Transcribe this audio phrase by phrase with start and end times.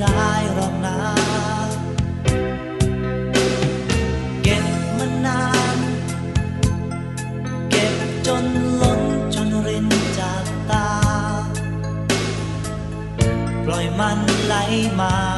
[0.00, 0.96] ได้รอกนะ
[4.42, 4.66] เก็บ
[4.96, 5.42] มานา
[5.76, 5.78] น
[7.70, 8.44] เก็บจน
[8.80, 9.02] ล้น
[9.34, 9.86] จนริน
[10.18, 10.88] จากตา
[13.64, 14.54] ปล่อยมันไหล
[15.00, 15.37] มา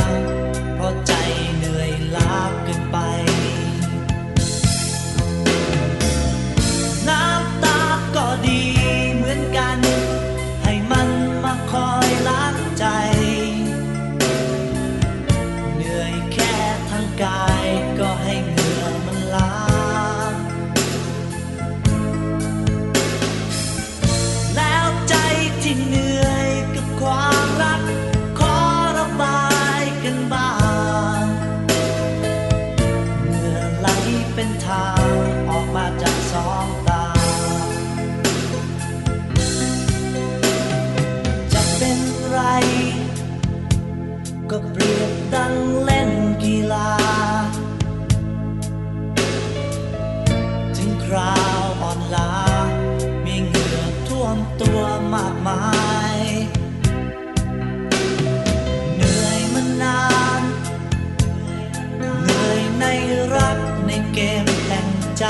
[64.14, 65.24] เกมแห่งใจ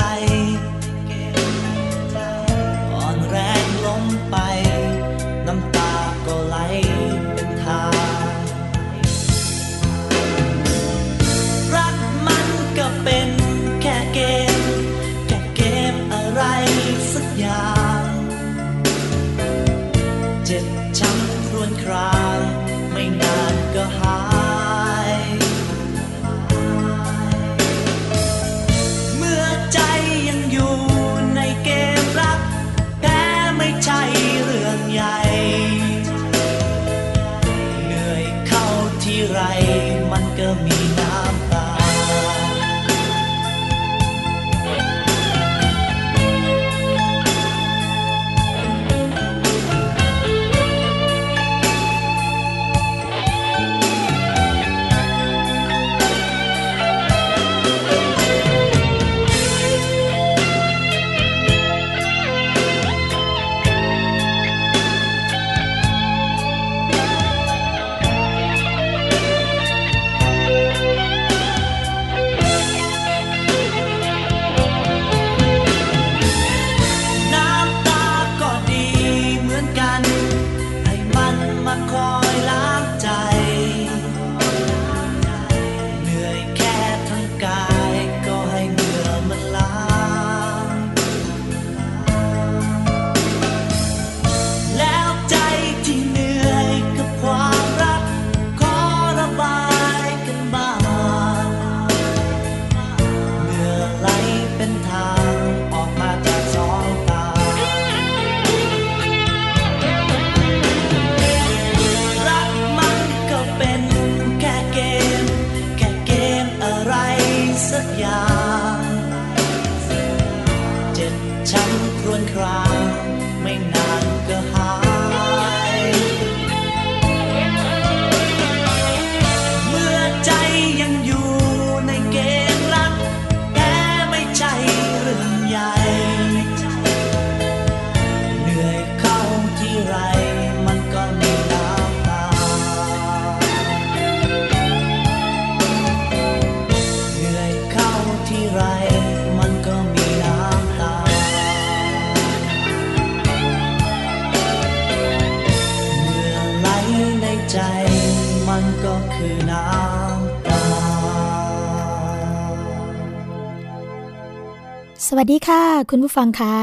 [165.21, 166.55] สวัสดีค่ะ คุณผู้ฟังคะ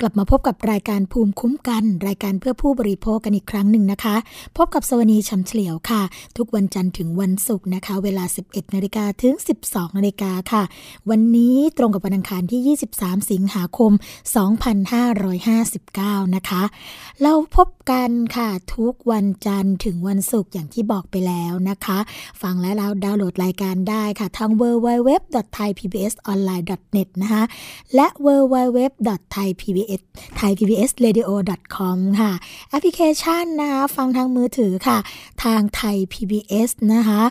[0.00, 4.16] กลับมาพบกับรายการภูมิคุ้มกัน รายการเพื่อผู้บริโภคกันอีกครั้งหนึ่งนะคะ
[4.56, 6.02] พบกับสวนีชำเฉลียวค่ะ
[6.36, 9.34] ทุกวันจันทร์ถึงวันศุกร์นะคะ เวลา 11นาฬิกาถึง
[9.66, 10.62] 12นาฬิกาค่ะ
[11.10, 12.60] วันนี้ตรงกับวันอังคารที่
[12.92, 13.92] 23 สิงหาคม
[15.08, 16.62] 2559 นะคะ
[17.22, 21.98] เราพบกันค่ะทุกวันจันทร์ถึงวันศุกร์อย่างที่บอกไปแล้วนะคะ
[22.42, 27.42] ฟังและเราดาวน์โหลดรายการได้ค่ะทาง www.thaipbsonline.net นะคะ
[27.94, 28.06] และ
[29.88, 30.00] PBS
[30.40, 31.26] Thai PBS Radio
[31.74, 32.32] com ค่ะ
[32.70, 34.98] แอปพลิเคชันนะคะฟังทางมือถือค่ะ
[35.44, 37.22] ทางไทย PBS นะคะ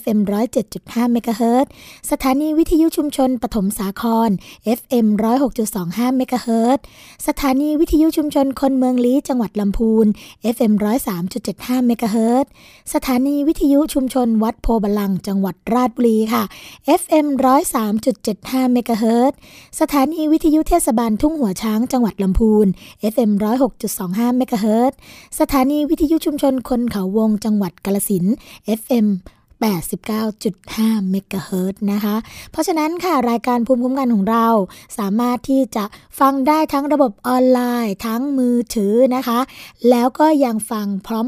[0.00, 0.18] FM
[0.66, 1.70] 107.5เมกะเฮิรตซ์
[2.10, 4.30] สถานีวิทยุชุมชนปฐมสาคร
[4.78, 5.06] FM
[5.62, 6.84] 106.25เมกะเฮิรตซ์
[7.26, 10.06] สถานีวิทยุชุมชนคนเมืองลี้จังหวัดลำพูน
[10.54, 10.72] FM
[11.30, 12.50] 103.75เมกะเฮิรตซ์
[12.94, 16.42] สถานีวิทยุชุมชนวัดโพบาลังจังหวัดราชบุรีค่ะ
[17.00, 17.26] FM
[18.00, 19.32] 103.75เมกะเฮิรต
[19.80, 22.66] สถานีวิทยุเทศบาลทุ่งหัวช้างจังหวัดลำพูน
[23.12, 23.30] FM
[23.84, 24.92] 106.25เมกะเฮิรต
[25.40, 28.24] สถานีวิทยุชุมชนคนเขาวงจังหวัดกาลสิน
[28.80, 29.06] FM
[29.56, 32.16] 89.5 เมกะเฮิรต์นะคะ
[32.50, 34.46] เพราะฉะนั้นค่ะรายการภูมิคุ้มกันของเรา
[34.98, 35.84] สามารถที่จะ
[36.20, 39.38] ฟังได้ทั้งระบบออนไลน์ ทั้งมือถือนะคะ
[39.90, 40.86] แล้วก็ยังฟัง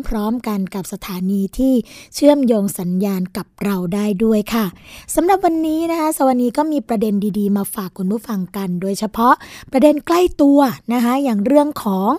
[0.09, 1.75] พร้อมๆกันกับสถานีที่
[2.15, 4.67] เชื่อมโยงสัญญาณกับเราได้ด้วยค่ะ
[5.15, 9.35] สำหรับวันนี้นะคะสวัสดีก็มีประเด็นดีๆ มาฝากคุณผู้ฟังกัน โดยเฉพาะ
[9.73, 10.59] ประเด็นใกล้ตัว
[10.93, 12.11] นะคะ อย่างเรื่องของ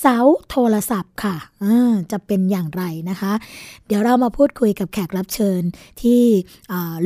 [0.00, 0.18] เสา
[0.50, 3.32] โทรศัพท์ค่ะะจะเป็นอย่างไรนะคะ
[3.86, 5.62] เดี๋ยวเรามาพูดคุยกับแขกรับเชิญ
[6.02, 6.22] ที่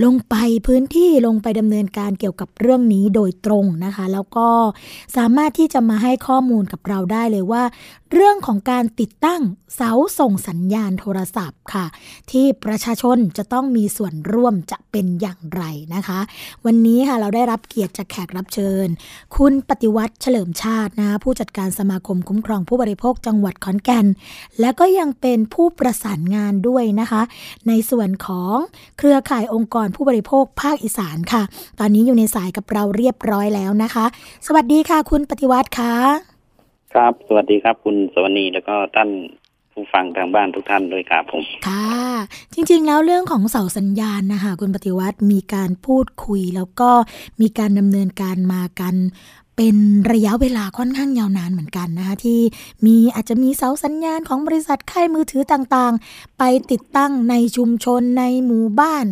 [0.04, 0.34] ลงไป
[0.66, 4.48] พื้นที่ลงไปดำเนินการเกี่ยวกับเรื่องนี้โดยตรงนะคะ แล้วก็
[5.16, 7.62] สามารถที่จะมาให้ข้อมูลกับเราได้เลยว่า
[8.14, 9.42] เรื่องของการติดตั้ง
[9.76, 11.86] เสาส่งสัญญาณโทรศัพท์ค่ะ
[12.30, 15.62] ที่ประชาชนจะต้องมีส่วนร่วมจะเป็นอย่างไร
[15.94, 16.20] นะคะ
[16.66, 18.86] วันนี้ค่ะเราได้รับเกียรติจากแขกรับเชิญ
[19.36, 24.06] คุณปฏิวัติเฉลิมชาตินะผู้จัดการสมาคมคุ้มครองผู้บริโภคจังหวัดขอนแก่น
[24.60, 27.22] และก็ยังเป็นผู้ประสานงานด้วยนะคะ
[27.68, 28.56] ในส่วนของ
[28.98, 31.42] เครือข่ายองค์กรผู้บริโภคภาคอีสานค่ะ
[31.78, 34.04] ตอนนี้อยู่ในสายกับเราเรียบร้อยแล้วนะคะ
[34.46, 36.27] สวัสดีค่ะ คุณปฏิวัติค่ะ
[36.94, 39.10] ครับ สวัสดีครับ คุณสวนีแล้วก็ท่าน
[39.72, 41.86] ผู้ฟังทางบ้านทุกท่านด้วยครับผม ค่ะ
[42.54, 46.90] จริงๆ แล้วเรื่องของเสาสัญญาณนะคะคุณปฏิวัติมีการพูดคุย แล้วก็
[47.40, 48.94] มีการดำเนินการมากัน
[49.56, 49.76] เป็น
[50.12, 52.40] ระยะเวลาค่อนข้างยาวนานเหมือนกันนะคะที่
[52.86, 59.06] มีอาจจะมีเสาสัญญาณของบริษัทค่ายมือถือต่างๆ ไปติดตั้งในชุมชนในหมู่บ้าน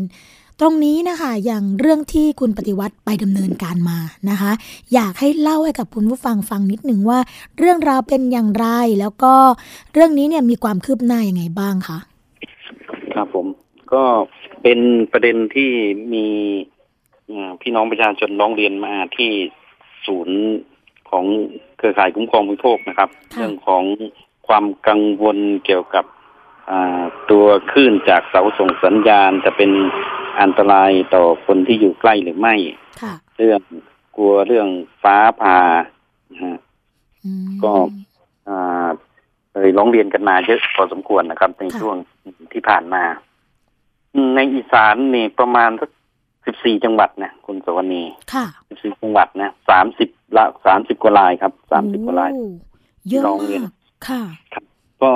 [0.60, 3.98] ตรงนี้นะคะอย่างเรื่องที่คุณปฏิวัติไปดำเนินการมา
[4.30, 4.52] นะคะ
[4.94, 7.18] อยากให้เล่าให้กับคุณผู้ฟังฟังนิดหนึ่งว่า
[7.58, 8.66] เรื่องราวเป็นอย่างไร
[9.00, 9.34] แล้วก็
[9.92, 11.98] เรื่องนี้เนี่ยมีความคืบหน้ายังไงบ้างคะ
[13.14, 13.46] ครับผม
[13.92, 14.02] ก็
[14.62, 14.78] เป็น
[15.12, 15.70] ประเด็นที่
[16.12, 16.26] มี
[17.32, 19.30] อ่าพี่น้องประชาชนร้องเรียนมาที่
[20.06, 20.38] ศูนย์
[21.10, 21.24] ของ
[21.76, 23.84] เครือข่ายคุ้มครองผู้บริโภคนะครับค่ะเรื่องของ
[24.48, 26.15] ความกังวลเกี่ยวกับอ่า
[27.30, 29.70] ตัวคลื่นจากเสาส่งสัญญาณจะเป็น
[30.40, 32.54] อันตรายต่อคนที่อยู่ใกล้หรือไม่
[33.02, 33.60] ค่ะเรื่อง
[34.16, 34.68] กลัวเรื่อง
[35.02, 35.58] ฟ้าผ่า
[36.32, 36.58] นะฮะ
[37.24, 37.72] อืมก็
[38.48, 38.88] อ่า
[39.52, 41.96] เลยร้องเรียนกันมาเยอะพอสมควรนะครับ ในค่ะช่วง
[42.52, 43.02] ที่ผ่านมา
[44.14, 45.90] อืมในอีสานนี่ประมาณสัก
[46.46, 52.46] สิบสี่จังหวัดนะคุณสวนีค่ะสิบสี่จังหวัดนะสามสิบละสามสิบกว่าลายครับสามสิบกว่าลายโอ้
[53.08, 53.74] เยอะร้องเรียนมาก
[54.08, 54.22] ค่ะ
[55.02, 55.12] ก็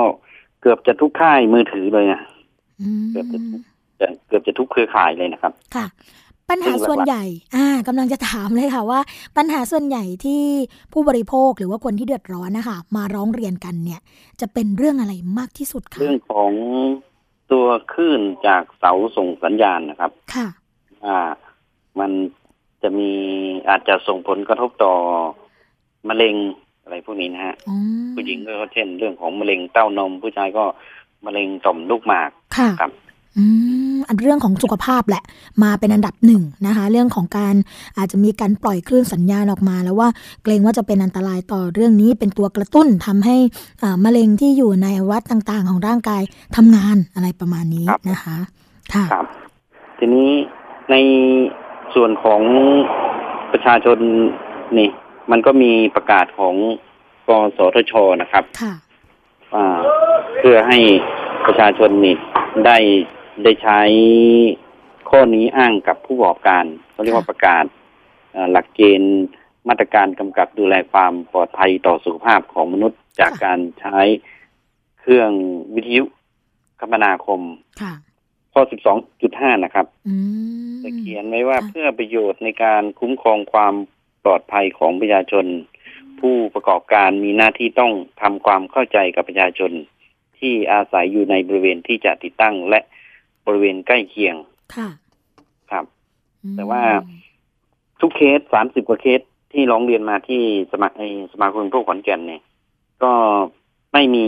[0.61, 2.21] เกือบจะทุกค่ายมือถือเลยนะ
[2.81, 3.39] อืมเกือบจะ
[3.99, 5.87] จะเกือบจะทุกเครือข่ายเลยนะครับ ค่ะ
[6.49, 7.23] ปัญหาส่วนใหญ่
[7.55, 8.99] อ่ากำลังจะถามเลยค่ะว่า
[9.37, 10.43] ปัญหาส่วนใหญ่ที่
[10.93, 14.01] ผู้บริโภคหรือว่าคนที่เดือดร้อนนะคะมาร้องเรียนกันเนี่ย
[14.41, 16.51] จะเป็นเรื่องอะไรมากที่สุดคะเรื่องของ
[17.51, 20.47] ตัวคลื่นจากเสาส่งสัญญาณนะครับ ค่ะ
[21.05, 21.29] อ่า
[21.99, 22.11] มัน
[22.81, 23.11] จะมี
[23.69, 24.93] อาจจะส่งผลกระทบต่อ
[26.09, 26.35] มะเร็ง
[26.83, 27.75] อะไรพวกนี้นะฮะอ๋อ
[28.15, 30.63] ผู้หญิงก็เช่นเรื่องของมะเร็งเต้านม ผู้ชายก็
[31.25, 32.91] มะเร็งต่อมลูกหมากค่ะครับ
[33.37, 33.43] อื
[33.95, 35.23] มอันเรื่องของสุขภาพแหละ
[35.63, 37.55] มาเป็นอันดับหนึ่งนะคะ เรื่องของการ
[37.97, 40.09] อาจจะมีการปล่อยคลื่นสัญญาณออกมา แล้วว่า
[40.43, 43.35] เกรงว่าจะเป็นอันตรายต่อเรื่องนี้เป็นตัวกระตุ้นทำให้
[43.83, 46.21] อ่ามะเร็งที่อยู่ในอวัดต่างๆ ของร่างกาย
[46.55, 48.37] ทำงานอะไรประมาณนี้ครับนะคะ
[48.93, 49.25] ค่ะครับ
[49.97, 50.29] ทีนี้
[50.91, 50.95] ใน
[51.93, 52.41] ส่วนของ
[53.51, 53.97] ประชาชน
[54.77, 54.89] นี่
[55.31, 56.55] มันก็มีประกาศของ
[57.27, 58.73] กสทชนะครับค่ะ
[59.55, 59.79] อ่า
[60.37, 60.79] เพื่อให้
[61.45, 62.15] ประชาชนนี่
[62.65, 62.77] ได้
[63.43, 63.81] ได้ใช้
[65.09, 67.65] ข้อนี้อ้างกับผู้ประกอบการเขาเรียกว่าประกาศ
[68.31, 69.15] เอ่อหลักเกณฑ์
[69.67, 73.99] มาตรการกำกับดูแลความปลอดภัยต่อสุขภาพของมนุษย์จากค่ะการใช้
[74.99, 75.31] เครื่อง
[75.75, 76.03] วิทยุ
[76.81, 77.41] คมนาคม
[77.81, 77.93] ค่ะ
[78.53, 78.61] ข้อ
[79.13, 80.15] 12.5 นะครับอื
[80.71, 83.73] มจะเขียนไว้ว่าค่ะเพื่อประโยชน์ในการคุ้มครองความ
[84.25, 85.45] ปลอดภัยของประชาชน
[86.19, 89.71] ผู้ประกอบการมีหน้าที่ต้องทำความเข้าใจกับประชาชน
[90.39, 92.79] ที่อาศัยอยู่ในบริเวณที่จะติดตั้งและ
[93.45, 94.35] บริเวณใกล้เคียง
[94.75, 94.89] ค่ะ
[95.71, 95.85] ครับ
[96.43, 96.83] อืมแต่ว่า
[98.01, 99.21] ทุกเคส30กว่าเคส
[99.53, 102.41] ที่ร้องเรียนมาที่สมาไอ้สมาคมผู้ขอนแก่นเนี่ย
[103.03, 103.11] ก็
[103.93, 104.25] ไม่มี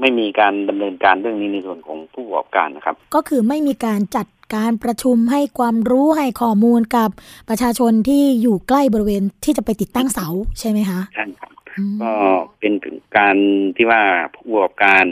[0.00, 7.10] ไม่มีการดำเนินการเรื่องนี้ในส่วนของผู้ประกอบการนะครับ ก็คือไม่มีการจัด การประชุมให้ความรู้ให้ข้อมูลกับ
[7.48, 10.26] ประชาชนที่อยู่ใกล้บริเวณที่จะไปติดตั้งเสา
[10.58, 12.12] ใช่ไหมคะใช่ครับอืมก็
[12.58, 13.36] เป็นถึงการ
[13.76, 14.02] ที่ว่า
[14.34, 15.04] ผู้ประกอบการ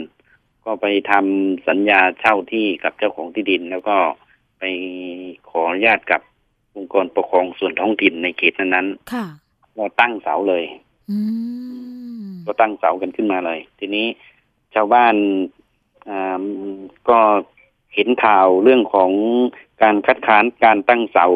[0.65, 3.97] ก็ไปทำสัญญาเช่าที่กับเจ้าของที่ดิน แล้วก็
[4.59, 4.63] ไป
[5.49, 6.21] ขออนุญาตกับ
[6.75, 10.63] องค์กรปกครองส่วนท้องถิ่นในเขตนั้นค่ะๆก็ตั้งเสาเลย
[11.11, 11.17] อื
[12.23, 14.07] มก็ตั้งเสากันขึ้นมาเลย ทีนี้
[14.73, 15.15] ชาวบ้าน
[16.09, 16.43] อ่า
[17.09, 17.19] ก็
[17.95, 19.11] เห็นข่าวเรื่องของ
[19.81, 21.27] การคัดค้านการตั้งเสา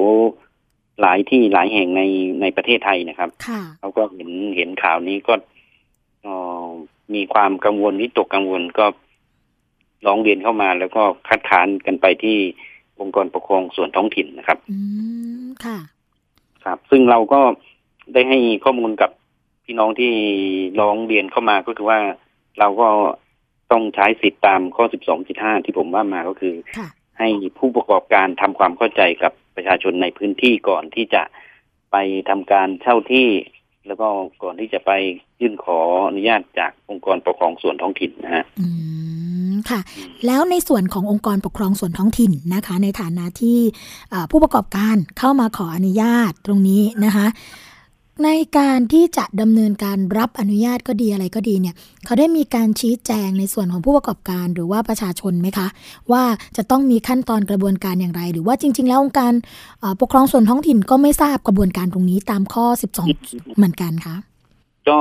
[1.01, 2.01] หลายที่หลายแห่งใน
[2.41, 5.33] ในประเทศไทยนะครับค่ะเขาก็เห็นเห็นข่าวนี้ก็
[6.23, 6.33] เอ่
[6.65, 6.67] อ
[7.13, 8.85] มีความกังวลวิตกกังวลก็
[10.05, 12.37] ร้องเรียนเข้ามาแล้วก็คัดค้านกันไปที่
[12.99, 14.77] องค์กรปกครองส่วนท้องถิ่นนะครับ อื
[15.43, 15.77] มค่ะ
[16.65, 17.41] ครับ ซึ่งเราก็
[18.13, 19.11] ได้ให้ข้อมูลกับ
[19.65, 20.11] พี่น้องที่
[20.79, 21.99] ร้องเรียนเข้ามาก็คือว่า
[22.59, 22.89] เราก็
[23.71, 24.85] ต้องใช้สิทธิตามข้อ
[25.25, 26.87] 12.5 ที่ผมว่ามาก็คือค่ะ
[27.19, 31.23] ให้ผู้ประกอบการทำความเข้าใจกับประชาชนในพื้นที่ก่อนที่จะ
[31.91, 31.95] ไป
[32.29, 33.29] ทำการเช่าที่
[33.87, 34.07] แล้วก็
[34.43, 34.91] ก่อนที่จะไป
[35.41, 38.67] ยื่นขออนุญาตจากองค์กรปกครองส่วนท้องถิ่นนะฮะอื
[39.51, 39.79] มค่ะ
[40.25, 43.59] แล้วในส่วนขององค์กรปกครองส่วนท้องถิ่นนะคะ ในฐานะที่
[44.09, 47.27] เอ่อผู้ประกอบการเข้ามาขออนุญาตตรงนี้นะคะ
[48.23, 55.67] ในการที่จะดำเนินการรับอนุญาตก็ดีอะไรก็ดีเนี่ยเขาได้มีการชี้แจงในส่วนของผู้ประกอบการหรือว่าประชาชนไหมคะ
[56.11, 56.23] ว่า
[56.57, 59.33] จะต้องมีขั้นตอนกระบวนการอย่างไร หรือว่าจริง ๆ แล้วองค์การ
[59.79, 62.65] เอ่อปกครองส่วนท้องถิ่นก็ไม่ทราบกระบวนการตรงนี้ตามข้อ
[63.13, 64.15] 12 เหมือนกันคะ
[64.89, 64.99] ก็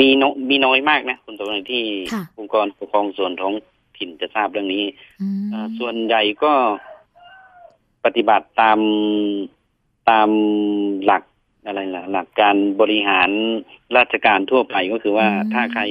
[0.00, 3.54] มีน้อยมีน้อยมากนะคุณตัวในที่ค่ะองค์กรปกครองส่วนท้อง
[3.98, 4.84] ถิ่นจะทราบเรื่องนี้
[5.20, 6.52] อืมอ่าส่วนใหญ่ก็
[8.04, 8.78] ปฏิบัติตาม
[10.10, 10.28] ตาม
[11.04, 11.22] หลัก
[11.66, 13.30] อะไรล่ะหลักการบริหาร
[13.96, 15.82] ราชการทั่วไปก็คือว่าอืมถ้าใคร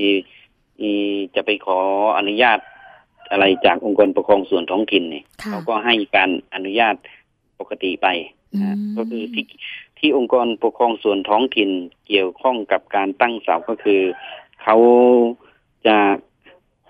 [0.81, 0.91] อี
[1.35, 1.79] จะไปขอ
[2.17, 2.59] อนุญาต
[3.31, 6.95] อะไรจากองค์กรปกครองส่วนท้องถิ่นเนี่ยค่ะเขาก็ให้การอนุญาต
[7.59, 8.07] ปกติไป
[8.53, 9.45] นะฮะอืมก็คือที่
[9.99, 11.69] ที่องค์กรปกครองส่วนท้องถิ่น
[12.07, 14.01] เกี่ยวข้องกับการตั้งเสาก็คือ
[14.63, 14.75] เขา
[15.87, 15.97] จะ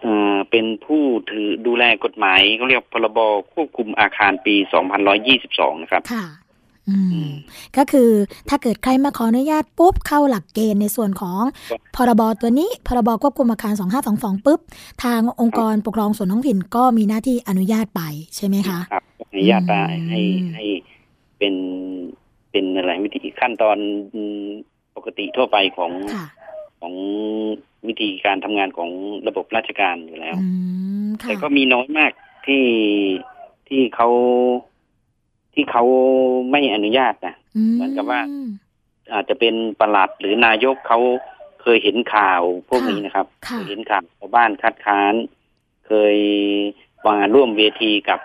[0.01, 3.19] เอ่อเป็นผู้ถือดูแลกฎหมายเขาเรียกพรบ
[3.53, 4.55] ควบคุมอาคารปี
[5.19, 6.50] 2522 นะครับค่ะอือืมม
[7.77, 8.09] ก็คือ
[8.49, 11.41] ถ้าเกิดใครมาขออนุญาตปุ๊บเข้าหลักเกณฑ์ในส่วนของ
[11.95, 13.73] พรบตัวนี้ พรบควบคุมอาคาร
[14.09, 14.59] 2522ปุ๊บ
[15.03, 18.01] ทางองค์กรปกครองส่วนท้องถิ่นก็มีหน้าที่อนุญาตไป
[18.35, 20.21] ใช่ไหมคะครับอนุญาตได้อืมให้
[20.55, 20.65] ให้
[21.37, 21.55] เป็น
[22.51, 23.77] เป็นอะไรวิธีขั้นตอน
[24.13, 24.45] อืม
[24.95, 26.25] ปกติทั่วไปของค่ะ
[26.81, 26.93] ของ
[27.87, 28.89] วิธีการทำงานของ
[29.27, 30.47] ระบบราชการอยู่แล้วอื
[31.05, 32.11] มค่ะแต่ก็มีน้อยมาก
[32.47, 32.65] ที่
[33.67, 34.09] ที่เขา
[35.53, 35.83] ที่เขา
[36.51, 37.35] ไม่อนุญาตนะ
[37.73, 38.21] เหมือนกับว่า
[39.13, 40.99] อาจจะเป็นประหลัดหรือนายกเขา
[41.61, 45.13] เคยเห็นข่าวพวกนี้นะครับค่ะเคยเห็นข่าวชาวบ้านคัดค้าน
[45.87, 46.15] เคย
[47.07, 48.19] มาร่วมเวทีกับ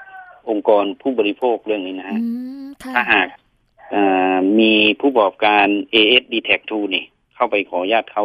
[0.49, 2.26] องค์กรผู้บริโภคเรื่องนี้นะฮะอื
[2.64, 3.28] มค่ะถ้าหาก
[3.90, 4.02] เอ่
[4.35, 7.04] อมีผู้ประกอบการ AS d t a c 2นี่
[7.35, 8.25] เข้าไปขออนุญาตเขา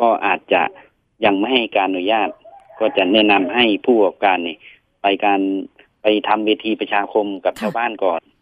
[0.00, 0.62] ก็อาจจะ
[1.24, 2.28] ยังไม่ให้การอนุญาต
[2.80, 4.56] ก็จะแนะนำให้ผู้ประกอบการนี่
[5.02, 5.40] ไปการ
[6.02, 8.37] ไปทำเวทีประชาคมกับค่ะชาวบ้านก่อนอืม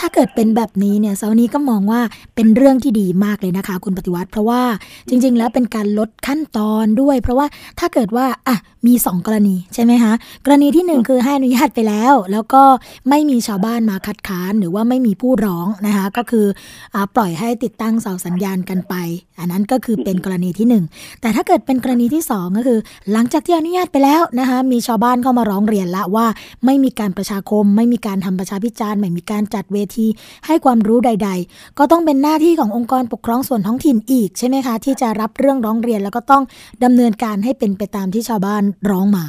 [0.00, 2.00] ถ้าเกิดเป็นแบบนี้เนี่ยเซานี้ก็มองว่า
[2.34, 4.62] เป็นเรื่องที่ดีมากเลยนะคะ คุณปฏิวัติ เพราะว่า
[5.08, 7.46] จริง ๆ แล้วเป็นการลดขั้นตอนด้วย เพราะว่า
[7.78, 10.12] ถ้าเกิดว่าอะมีสองกรณีใช่ไหมคะ
[10.44, 12.62] กรณีที่หนึ่งคือให้อนุญาตไปแล้ว แล้วก็
[13.08, 16.46] ไม่มีชาวบ้านมาคัดค้านหรือว่าไม่มีผู้ร้องนะคะก็คือ
[16.94, 18.94] อปล่อยให้ติดตั้งเสาสัญญาณกันไป
[19.40, 20.84] อันนั้นก็คือเป็นกรณีที่หนึ่ง
[21.20, 22.78] แต่ถ้าเกิดเป็นกรณีที่สองก็คือ
[23.12, 26.26] หลังจากที่อนุญาตไปแล้วนะคะมีชาวบ้านเข้ามาร้องเรียนละว่า
[26.64, 30.06] ไม่มีการประชาคม ไม่มีการทำประชาพิจารณ์ไม่มีการจัดเวที
[30.46, 36.42] ให้ความรู้ใด ๆ ก็ต้องเป็นหน้าที่ขององค์กรปกครองส่วนท้องถิ่นอีกใช่ไหมคะ ที่จะรับเรื่องร้องเรียนแล้วก็ต้อง
[36.84, 39.24] ดำเนินการให้เป็นไปตามที่ชาวบ้านร้องมา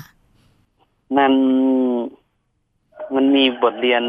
[1.18, 1.34] มัน
[3.16, 4.04] มันมีบทเรียน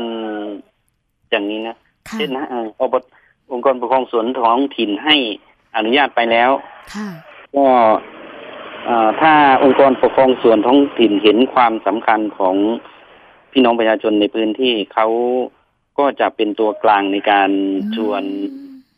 [1.31, 1.76] อย่างนี้นะ
[2.09, 3.02] ค่ะเช่นนะเอ่ออบต
[3.52, 5.16] องค์กรปกครองส่วนท้องถิ่นให้
[5.76, 6.50] อนุญาตไปแล้ว
[6.95, 7.09] ค่ะ
[7.57, 7.66] ก็
[8.85, 12.57] เอ่อถ้าองค์กรปกครองส่วนท้องถิ่นเห็นความสำคัญของ
[13.58, 15.06] พี่น้องประชาชนในพื้นที่เขา
[15.98, 17.50] ก็จะเป็นตัวกลางในการ
[17.96, 18.22] ชวน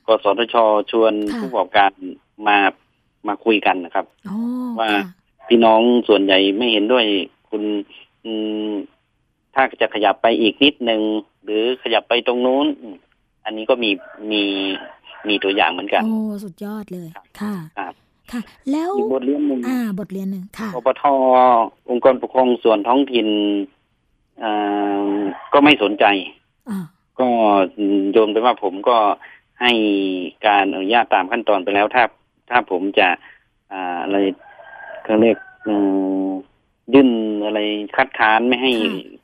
[0.06, 0.54] กสทช
[0.90, 1.90] ชวนค่ะผู้ประกอบการ
[2.46, 2.58] มา
[3.28, 4.38] มาคุยกันนะครับอ๋อ
[4.78, 5.02] ว่าค่ะ
[5.48, 7.04] พี่น้องส่วนใหญ่ไม่เห็นด้วย
[7.48, 7.62] คุณ
[8.24, 8.32] อื
[8.70, 8.72] ม
[9.54, 11.02] ถ้าจะขยับไปอีกนิดนึง
[11.44, 12.96] หรือขยับไปตรงนู้นอืม
[13.44, 13.90] อันนี้ก็มี
[14.30, 14.42] มี
[15.28, 17.08] มีตัวอย่างเหมือนกัน โอ้สุดยอดเลย
[17.40, 17.94] ค่ะครับ
[18.32, 21.04] ค่ะ แล้วอีกบทเรียนหนึ่งอ่า บทเรียนหนึ่งค่ะอปท
[21.90, 23.76] องค์กรปกครองส่วนท้องถิ่นเอ่อ
[25.52, 26.04] ก็ไม่สนใจ
[26.68, 26.78] อ่า
[27.18, 27.28] ก็
[28.12, 28.96] โยนไปว่าผมก็
[29.62, 29.72] ให้
[30.46, 32.04] การอนุญาตตามขั้นตอนไปแล้วถ้า
[32.50, 33.08] ถ้าผมจะ
[33.72, 34.16] อ่าอะไร
[35.04, 35.74] เขาเรียกอื
[36.26, 36.30] ม
[36.94, 37.10] ยื่น
[37.44, 37.60] อะไร
[37.96, 38.72] คัดค้านไม่ให้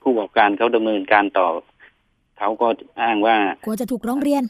[0.02, 1.47] ผู้ประกอบการเขาดำเนินการต่อ
[2.38, 2.68] เขาก็
[3.02, 4.44] อ้างว่ากลัวจะถูกร้องเรียน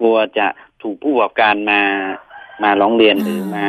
[0.00, 0.46] กลัวจะ
[0.82, 1.80] ถูกผู้ประกอบการมา
[2.62, 3.66] มาร้องเรียนอ่าหรือมา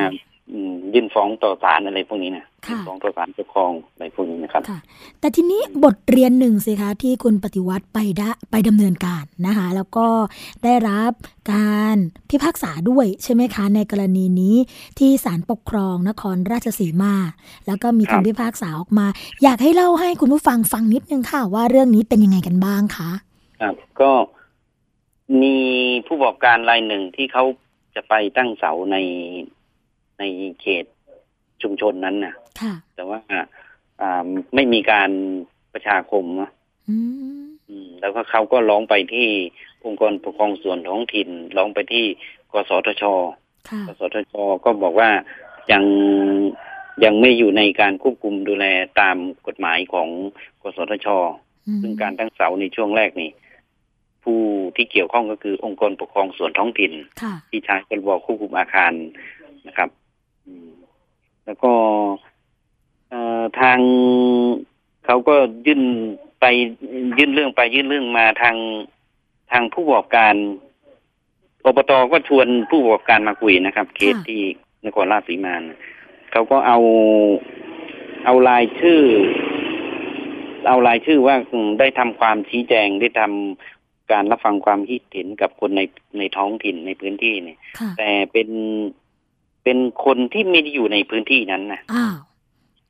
[0.51, 2.50] อืมยื่นฟ้องต่อศาลอะไรพวกนี้นะค่ะยื่น
[2.87, 4.79] ฟ้องต่อศาลปกครองอะไรพวกนี้นะครับค่ะ
[5.19, 10.07] แต่ทีนี้บทเรียนหนึ่งสิคะที่คุณปฏิวัติไปดะไปดำเนินการนะคะ แล้วก็
[10.63, 11.11] ได้รับ
[11.53, 11.95] การ
[12.29, 14.55] พิพากษาด้วยใช่ไหมคะ ในกรณีนี้
[14.99, 17.15] ที่ศาลปกครองนครราชสีมา
[17.67, 19.07] แล้วก็มีครับคำพิพากษาออกมา
[19.43, 23.11] อยากให้เล่าให้คุณผู้ฟังฟังนิดนึงค่ะ ว่าเรื่องนี้เป็นยังไงกันบ้างคะ
[23.61, 24.11] ครับก็
[25.41, 25.57] มี
[26.07, 27.43] ผู้ประกอบการรายหนึ่งที่เขา
[27.95, 28.97] จะไปตั้งเสาใน
[30.19, 30.23] ใน
[30.61, 30.85] เขต
[31.61, 32.40] ชุมชนนั้นนะค่ะ
[32.95, 33.19] แต่ว่า
[34.01, 35.09] อ่าไม่มีการ
[35.73, 36.49] ประชาคมนะ
[36.89, 36.97] อื
[37.41, 39.27] มอืมแล้วก็เขาก็ร้องไปที่
[39.85, 42.05] องค์กรปกครองส่วนท้องถิ่นร้องไปที่
[42.51, 43.03] กสทช
[43.69, 44.33] ค่ะกสทช
[44.65, 45.09] ก็บอกว่า
[45.71, 45.83] ยัง
[47.03, 48.65] ยังไม่อยู่ในการควบคุมดูแล
[48.99, 50.07] ตามกฎหมายของ
[50.61, 51.07] กสทช
[51.67, 53.31] อืมซึ่งการตั้งเสาในช่วงแรกนี่
[54.23, 54.39] ผู้
[54.75, 56.91] ที่เกี่ยวข้องก็คือองค์กรปกครองส่วนท้องถิ่น
[57.21, 58.93] ค่ะที่ใช้พรบควบคุมอาคาร
[59.67, 59.89] นะครับ
[60.47, 60.71] อืม
[61.45, 62.30] แล้วก็เอ่อ
[63.59, 63.79] ทาง
[65.05, 65.35] เขาก็
[65.67, 65.81] ยื่น
[66.39, 66.45] ไป
[67.17, 68.55] ยื่นเรื่องไปยื่นเรื่องมาทาง
[69.51, 70.35] ทางผู้ประกอบการ
[71.65, 74.41] อบตก็ชวนผู้ประกอบการมาคุยนะครับ เคสค่ะที่
[74.85, 75.79] นครราชสีมานะ
[76.31, 76.79] เขาก็เอา
[78.25, 79.01] เอารายชื่อ
[80.67, 85.81] เอารายชื่อว่าอืมได้ทำความชี้แจงได้ทำการรับฟังความคิดเห็นกับคนใน
[86.17, 88.49] ในท้องถิ่นในพื้นที่เนี่ยค่ะแต่เป็น
[89.63, 92.15] เป็นคนที่ไม่ได้อยู่ในพื้นที่นั้นนะอ้าว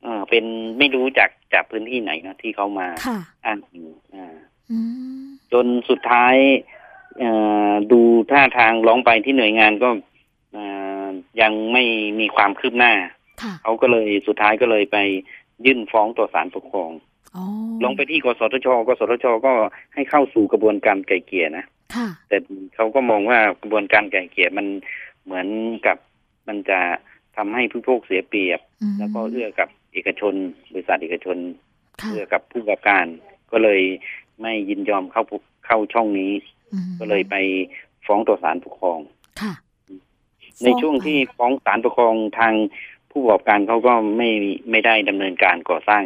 [0.02, 0.44] เออเป็น
[0.78, 4.36] ไม่รู้จากจากพื้นที่ไหนนะที่เขามาค่ะอ้างอิงอ่า
[4.70, 4.78] อื
[5.22, 6.36] มจนสุดท้าย
[7.18, 7.30] เอ่
[7.70, 9.88] อดูท่าทางร้องไปที่หน่วยงานก็
[10.52, 10.64] เอ่
[11.04, 11.06] อ
[11.40, 11.84] ยังไม่
[12.20, 12.92] มีความคืบหน้า
[13.42, 14.98] ค่ะเขาก็เลยสุดท้ายก็เลยไป
[15.66, 16.90] ยื่นฟ้องต่อศาลปกครอง
[17.36, 17.44] อ๋อ
[17.84, 19.52] ลงไปที่กสทช กสทช ก็
[19.94, 21.64] ให้เข้าสู่กระบวนการไกล่เกลี่ยนะ
[21.96, 22.36] ค่ะแต่
[22.74, 24.66] เขาก็มองว่ากระบวนการไกล่เกลี่ยมัน
[25.24, 25.46] เหมือน
[25.86, 25.96] กับ
[26.48, 26.78] มันจะ
[27.36, 30.34] ทำให้ผู้บริโภคเสียเปรียบอืมแล้วก็เอื้อกับ เอกชน
[30.72, 31.36] บริษัทเอกชน
[32.02, 33.04] ค่ะเอื้อกับผู้ประกอบการ
[33.52, 33.80] ก็เลย
[34.40, 35.22] ไม่ยินยอมเข้า
[35.66, 36.32] เข้าช่องนี้
[36.72, 37.36] อืมก็เลยไป
[38.06, 38.98] ฟ้องต่อศาลปกครอง
[39.40, 39.54] ค่ะ
[40.64, 42.54] ในช่วงที่ฟ้องศาลปกครองทาง
[43.10, 44.30] ผู้ประกอบการเขาก็ไม่
[44.70, 46.02] ไม่ได้ดำเนินการก่อสร้าง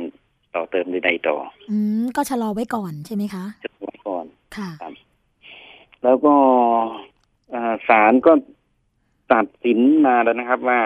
[0.55, 1.37] ต่อเติมใดๆต่อ
[1.71, 4.25] อืมก็ชะลอไว้ก่อนใช่ไหมคะจะไว้ก่อน
[4.57, 4.71] ค่ะ
[6.05, 6.35] แล้วก็
[7.51, 8.33] เอ่อศาลก็
[9.33, 10.81] ตัดสินมาแล้วนะครับว่า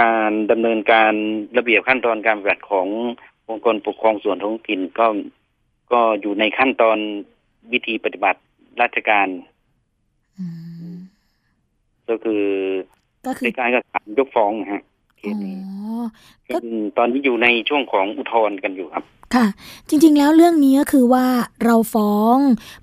[0.00, 1.12] การดำเนินการ
[1.58, 2.86] ระเบียบขั้นตอนการปฏิบัติของ
[3.48, 5.06] องค์กรปกครองส่วนท้องถิ่นก็
[5.92, 6.98] ก็อยู่ในขั้นตอน
[7.72, 8.40] วิธีปฏิบัติ
[8.80, 9.28] ราชการ
[10.38, 10.46] อื
[10.92, 10.94] ม
[12.08, 12.44] ก็คือ
[13.26, 14.82] ก็คืใกอล้ๆกับศาลยกฟ้องนะฮะ
[15.18, 15.56] เคอ๋สนี้
[16.00, 16.04] อ
[16.48, 19.04] ก็ซึ่งตอนนี้อยู่ในช่วงของอุทธรณ์กันอยู่ครับ
[19.34, 19.46] ค่ะ
[19.88, 21.26] จริง ๆ แล้วเรื่องนี้ก็คือว่า
[21.64, 22.36] เราฟ้อง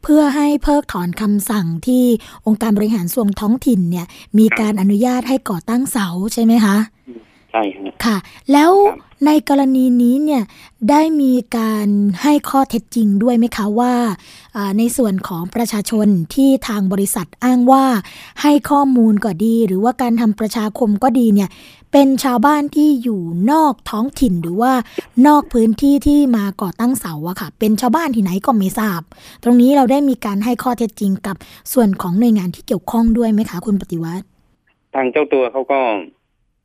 [0.03, 2.03] เพื่อให้เพิกถอนคำสั่งที่
[2.45, 4.07] องค์การบริหารส่วนท้องถิ่นเนี่ย
[4.39, 6.75] มีการอนุญาตให้ก่อตั้งเสาใช่ไหมคะ
[7.53, 8.17] ใช่ฮะค่ะ
[8.51, 10.43] แล้วครับในกรณีนี้เนี่ย
[10.89, 11.87] ได้มีการ
[12.21, 13.93] ให้ข้อเท็จจริงด้วยไหมคะว่า
[14.55, 17.85] อ่า ในส่วนของประชาชนที่ทางบริษัทอ้างว่า
[18.41, 21.49] ให้ข้อมูลก็ดี หรือว่าการทำประชาคมก็ดีเนี่ย
[21.91, 24.73] เป็นชาวบ้านที่อยู่นอกท้องถิ่นหรือว่า
[25.27, 29.01] นอกพื้นที่ที่มาก่อตั้งเสาอะค่ะ เป็นชาวบ้านที่ไหนก็ไม่ทราบ
[29.43, 31.35] ตรงนี้เราได้มีการให้ข้อเท็จจริงกับ
[31.73, 34.25] ส่วนของหน่วยงานที่เกี่ยวข้องด้วยไหมคะ คุณปฏิวัติ
[34.95, 35.79] ทางเจ้าตัวเขาก็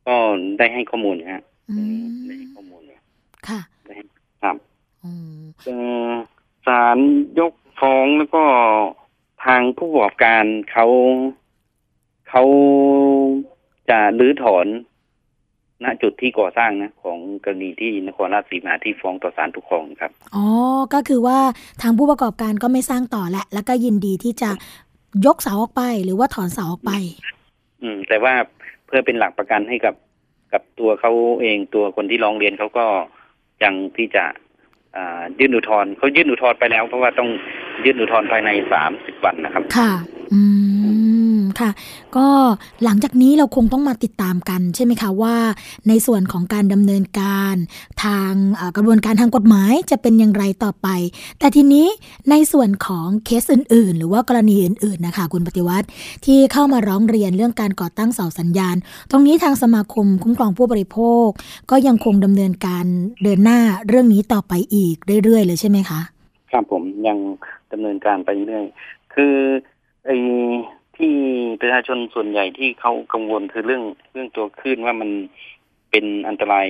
[0.07, 0.15] ก็
[0.57, 3.01] ได้ให้ข้อมูลนะฮะอืมได้ให้ข้อมูลนะ
[3.47, 4.03] ค่ะได้ให้
[4.43, 4.57] ครับ
[5.03, 6.09] อืมเอ่อ
[6.65, 6.97] ศาล
[7.39, 8.43] ยกฟ้องแล้วก็
[9.45, 10.85] ทางผู้ประกอบการเขา
[12.29, 12.43] เขา
[13.89, 14.67] จะรื้อถอน
[15.83, 20.45] ณจุดที่ก่อสร้างนะ ของกรณีที่นครราชสีมาที่ฟ้องต่อศาลปกครองครับ อ๋อ
[20.93, 21.39] ก็คือว่า
[21.81, 24.49] ทางผู้ประกอบการก็ไม่สร้างต่อแหละ แล้วก็ยินดีที่จะ
[25.25, 26.91] ยกเสาออกไป หรือว่าถอนเสาออกไป
[27.81, 28.33] อืม แต่ว่า
[28.89, 29.95] เพื่อเป็นหลักประกันให้กับ
[30.53, 32.85] กับตัวเขาเองตัวคนที่ร้องเรียนเขาก็
[33.63, 34.23] ยังที่จะ
[35.39, 37.29] ยื่นอุทธรณ์เขายื่นอุทธรณ์ไปแล้ว เพราะว่าต้อง
[37.85, 39.91] ยื่นอุทธรณ์ภายในสามสิบวันนะครับ ค่ะ
[40.33, 40.41] อื
[40.78, 40.78] ม
[41.59, 41.69] ค่ะ
[42.17, 42.27] ก็
[42.83, 45.35] หลังจากนี้เราคงต้องมาติดตามกันใช่ไหมคะว่า
[45.87, 47.55] ในส่วนของการดำเนินการ
[48.03, 48.31] ทาง
[48.75, 50.87] กระบวนการทางกฎหมายจะเป็นอย่างไรต่อไป
[51.39, 51.87] แต่ทีนี้
[52.29, 55.87] ในส่วนของเคสอื่น ๆ หรือว่ากรณีอื่น ๆนะคะ คุณปฏิวัติ
[56.25, 58.75] ที่เข้ามาร้องเรียนเรื่องการก่อตั้งเสาสัญญาณ
[59.11, 61.27] ตรงนี้ทางสมาคมคุ้มครองผู้บริโภค
[61.71, 62.85] ก็ยังคงดำเนินการ
[63.23, 65.99] เดินหน้าเรื่องนี้ต่อไปอีกเรื่อย ๆ เลยใช่ไหมคะ
[66.51, 67.17] ครับผมยัง
[67.71, 68.65] ดำเนินการไปเรื่อย
[69.13, 69.35] คือ
[70.05, 70.11] ไอ
[70.99, 71.13] ที่
[71.61, 73.83] ประชาชนส่วนใหญ่ที่เขากังวลคือเรื่อง
[74.13, 75.09] เรื่องตัวคลื่นว่ามัน
[75.91, 76.67] เป็นอันตราย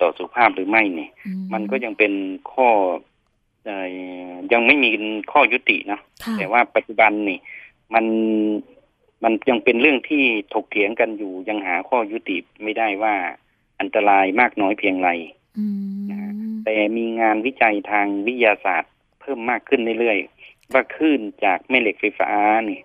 [0.00, 2.12] ต่อสุขภาพหรือไม่เนี่ยอืมันก็ยังเป็น
[2.52, 2.68] ข้อ
[3.64, 4.90] เอ่อยังไม่มี
[5.32, 7.38] ข้อยุตินะค่ะแต่ว่าปัจจุบันนี่
[7.94, 8.04] มัน
[9.22, 13.14] มันยังเป็นเรื่องที่ถกเถียงกันอยู่ยังหาข้อยุติไม่ได้ว่า
[13.80, 15.10] อันตรายมากน้อยเพียงไร
[15.58, 16.32] อืมนะฮะ
[16.64, 22.30] แต่มีงานวิจัยทางวิทยาศาสตร์ เพิ่มมากขึ้นเรื่อยๆว่าคลื่นจากแม่เหล็กไฟฟ้า
[22.68, 22.80] นี่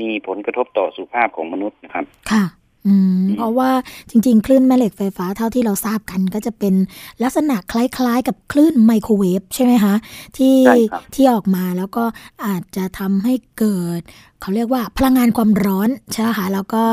[0.00, 2.44] มีผลกระทบต่อสุขภาพของมนุษย์นะครับ ค่ะ
[2.86, 3.70] อืมอืม เพราะว่า
[4.10, 6.74] จริง ๆ คลื่นแม่เหล็กไฟฟ้าเท่าที่เราทราบกันก็จะเป็น
[7.22, 9.94] ลักษณะคล้ายๆ กับคลื่นไมโครเวฟใช่ไหมคะ
[10.36, 12.04] ที่ใช่ครับที่ออกมาแล้วก็
[12.46, 14.00] อาจจะทำให้เกิด
[14.40, 16.84] เขาเรียกว่าพลังงานความร้อนใช่ไหมคะแล้วก็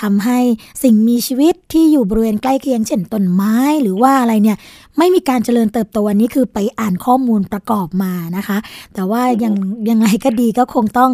[0.00, 0.38] ทำให้
[0.82, 4.58] สิ่งมีชีวิตที่อยู่บริเวณใกล้เคียงเช่นต้นไม้หรือว่าอะไรเนี่ย
[4.98, 8.58] ไม่มีการเจริญเติบโตอันนี้คือไปอ่านข้อมูลประกอบมานะคะ
[8.94, 9.54] แต่ว่ายัง
[9.90, 11.10] ยังไงก็ดีก็คงต้อง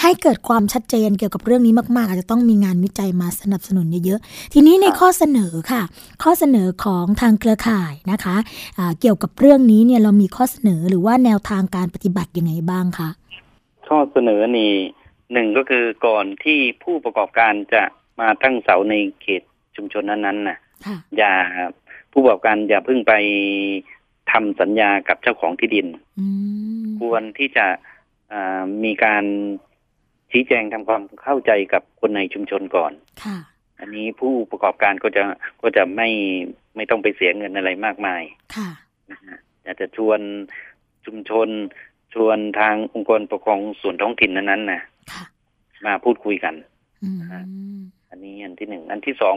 [0.00, 5.82] ให้เกิดความชัดเจนเกี่ยวกับเรื่องนี้มาก ๆ อาจจะต้องมีงานวิจัยมาสนับสนุนเยอะๆ ทีนี้ในครับข้อเสนอค่ะ
[6.22, 8.36] ข้อเสนอของทางเครือข่ายนะคะ
[8.78, 13.08] อ่าเกี่ยวกับเรื่องนี้เนี่ยเรามีข้อเสนอหรือว่าแนวทางการปฏิบัติยังไงบ้างคะ
[13.88, 14.72] ข้อเสนอนี่
[15.32, 17.82] หนึ่งก็คือก่อนที่ผู้ประกอบการจะ
[18.20, 19.42] มาตั้งเสาในเขต
[19.76, 21.34] ชุมชนนั้นๆน่ะค่ะอย่า
[22.12, 23.14] ผู้ประกอบการอย่าเพิ่งไป
[24.32, 25.86] ทำสัญญากับเจ้าของที่ดิน
[26.20, 26.26] อื
[26.84, 27.66] มควรที่จะ
[28.32, 29.24] อ่ามีการ
[30.30, 32.92] ชี้แจงทำความเข้าใจกับคนในชุมชนก่อน
[33.24, 33.36] ค่ะ
[33.80, 35.22] อันนี้ผู้ประกอบการก็จะ
[35.62, 36.08] ก็จะไม่
[36.76, 38.22] ไม่ต้องไปเสียเงินอะไรมากมาย
[38.56, 38.70] ค่ะ
[39.10, 40.20] นะฮะอยากจะชวน
[41.06, 41.48] ชุมชน
[42.14, 45.24] ชวนทางองค์กรปกครองส่วนท้องถิ่นนั้นๆนะค่ะ
[45.86, 46.54] มาพูดคุยกัน
[47.02, 47.20] อืม
[48.10, 49.36] อันนี้อันที่หนึ่ง อันที่สอง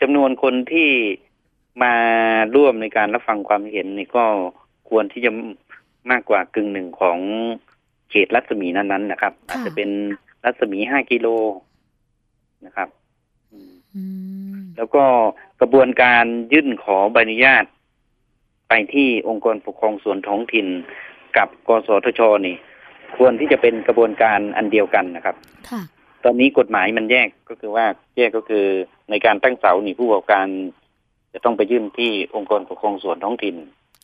[0.00, 0.88] จำนวนคนที่
[1.82, 1.94] มา
[2.56, 4.24] ร่วมในการรับฟังความเห็นนี่ก็
[4.90, 5.30] ควรที่จะ
[6.10, 7.18] มากกว่ากึ่งหนึ่งของ
[8.10, 9.90] เขตรัศมีนั้นๆนะครับ อาจจะเป็น
[10.44, 11.28] รัศมีห้ากิโล
[12.66, 12.88] นะครับ
[13.52, 14.02] อืมอื
[14.54, 15.04] มแล้วก็
[15.60, 17.64] กระบวนการยื่นขอใบอนุญาต
[18.68, 20.66] ไปที่องค์กรปกครองส่วนท้องถิ่น
[21.36, 22.56] กับกสทชนี่
[23.16, 25.36] ควรที่จะเป็นกระบวนการอันเดียวกันนะครับ
[25.70, 25.82] ค่ะ
[26.24, 28.66] ตอนนี้กฎหมายมันแยกก็คือว่าแยกก็คือ
[29.10, 30.46] ในการตั้งเสานี่ผู้ประกอบการ
[31.32, 33.56] จะต้องไปยื่นที่องค์กรปกครองส่วนท้องถิ่น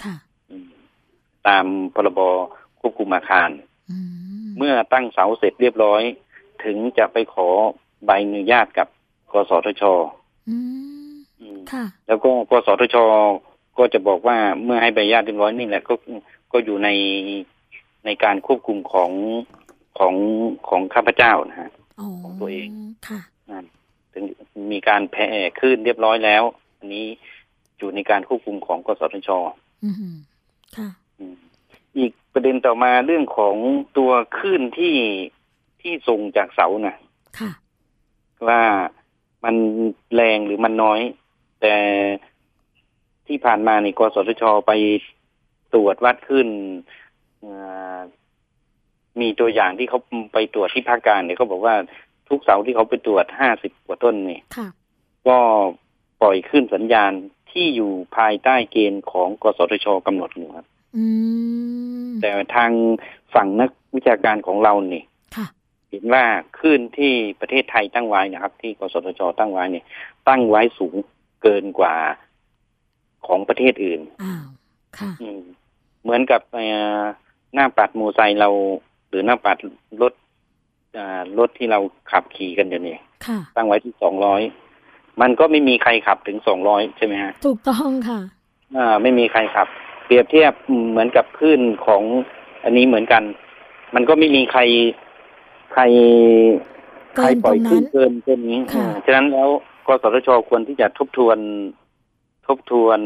[0.04, 0.14] ค่ะ
[0.50, 0.68] อืม
[1.48, 2.20] ตามพรบ
[2.80, 3.50] ควบคุมอาคาร
[3.90, 3.98] อื
[4.46, 6.02] มเมื่อตั้งเสาเสร็จเรียบร้อย
[6.64, 7.48] ถึงจะไปขอ
[8.06, 8.88] ใบอนุญาตกับ
[9.32, 9.82] กสทช
[10.48, 10.56] อื
[11.10, 12.96] มอืมค่ะ แล้วก็กสทช
[13.78, 15.94] ก็จะบอกว่าเมื่อให้ใบอนุญาตเรียบร้อยนี่แหละก็
[16.52, 16.88] ก็อยู่ใน
[18.04, 19.10] ในการควบคุมของ
[19.98, 20.14] ของ
[20.68, 22.68] ของข้าพเจ้านะฮะอ๋อของตัวเอง
[23.08, 23.64] ค่ะนั่น
[24.12, 24.24] ถึง
[24.72, 25.28] มีการแผ่
[25.60, 26.42] ขึ้นเรียบร้อยแล้ว
[26.78, 27.06] อันนี้
[27.78, 29.30] อยู่ในการควบคุมของกสทช
[29.84, 30.16] อืม
[30.76, 31.36] ค่ะอืม
[31.98, 33.56] อีกประเด็นต่อมาเรื่องของ
[33.98, 34.94] ตัวคลื่นที่
[35.88, 36.96] ที่ส่งจากเสานะ
[37.38, 37.50] ค่ะ
[38.48, 38.62] ว่า
[39.44, 39.54] มัน
[40.14, 41.00] แรงหรือมันน้อย
[41.60, 41.76] แต่
[43.26, 44.72] ที่ผ่านมานี่กสทชไป
[45.74, 46.48] ตรวจวัดขึ้น
[47.40, 47.52] เอ่
[47.96, 48.00] อ
[49.20, 50.00] มีตัวอย่างที่เขา
[50.32, 51.74] ไปตรวจที่ภาคกลางเนี่ยเขาบอกว่า
[52.28, 54.68] ทุกเสาที่เขาไปตรวจห้าสิบกว่าต้นนี่ค่ะ
[55.28, 55.38] ก็
[56.20, 57.12] ปล่อยขึ้นสัญญาณ
[57.50, 61.04] ที่อยู่ภายใต้เกณฑ์ของกสทชกำหนดอยู่ครับอื
[62.06, 62.70] มแต่ทาง
[63.34, 65.02] ฝั่งนักวิชาการของเรานี่
[65.36, 65.46] ค่ะ
[65.90, 66.24] เห็นว่า
[66.58, 69.84] คลื่นที่ประเทศไทยตั้งไว้นะครับ ที่กสทชตั้งไว้เนี่ย
[70.28, 70.94] ตั้งไว้สูง
[71.42, 71.94] เกินกว่า
[73.26, 74.46] ของประเทศอื่นอ้าว
[74.98, 75.40] ค่ะอืม
[76.02, 76.66] เหมือนกับเอ่
[76.98, 77.02] อ
[77.54, 78.48] หน้าปัดโมอไซค์เรา
[79.08, 79.56] หรือหน้าปัด
[80.02, 80.12] รถ
[80.96, 82.96] อ่ารถที่เราขับขี่กันอยู่นี่
[83.26, 84.42] ค่ะตั้งไว้ที่สองร้อย
[85.20, 88.20] มันก็ไม่มีใครขับถึงสองร้อยใช่ไหมฮะถูกต้องค่ะ
[88.76, 89.68] อ่าไม่มีใครขับ
[90.04, 90.52] เปรียบเทียบ
[90.90, 92.02] เหมือนกับคลื่นของ
[92.64, 93.22] อันนี้เหมือนกัน
[93.94, 94.60] มันก็ไม่มีใคร
[95.07, 95.07] ใค
[95.80, 95.82] ร
[97.14, 99.48] เกิใครนปล่อยตรงนั้นขึ้นเกินเกินนี้ค่ะอ่าฉะนั้นแล้ว
[99.86, 101.38] กสทชควรที่จะทบทวน
[102.46, 102.98] ทบทวน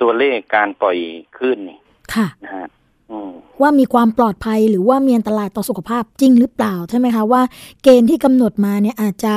[0.00, 0.96] ตัวเลขการปล่อย
[1.38, 1.78] ขึ้นนี่
[2.14, 2.66] ค่ะนะฮะ
[3.10, 7.42] อืมว่ามีความปลอดภัยหรือว่ามีอันตรายต่อสุขภาพจริงหรือเปล่าใช่ไหมคะว่า
[7.82, 9.34] เกณฑ์ที่กำหนดมาเนี่ยอาจจะ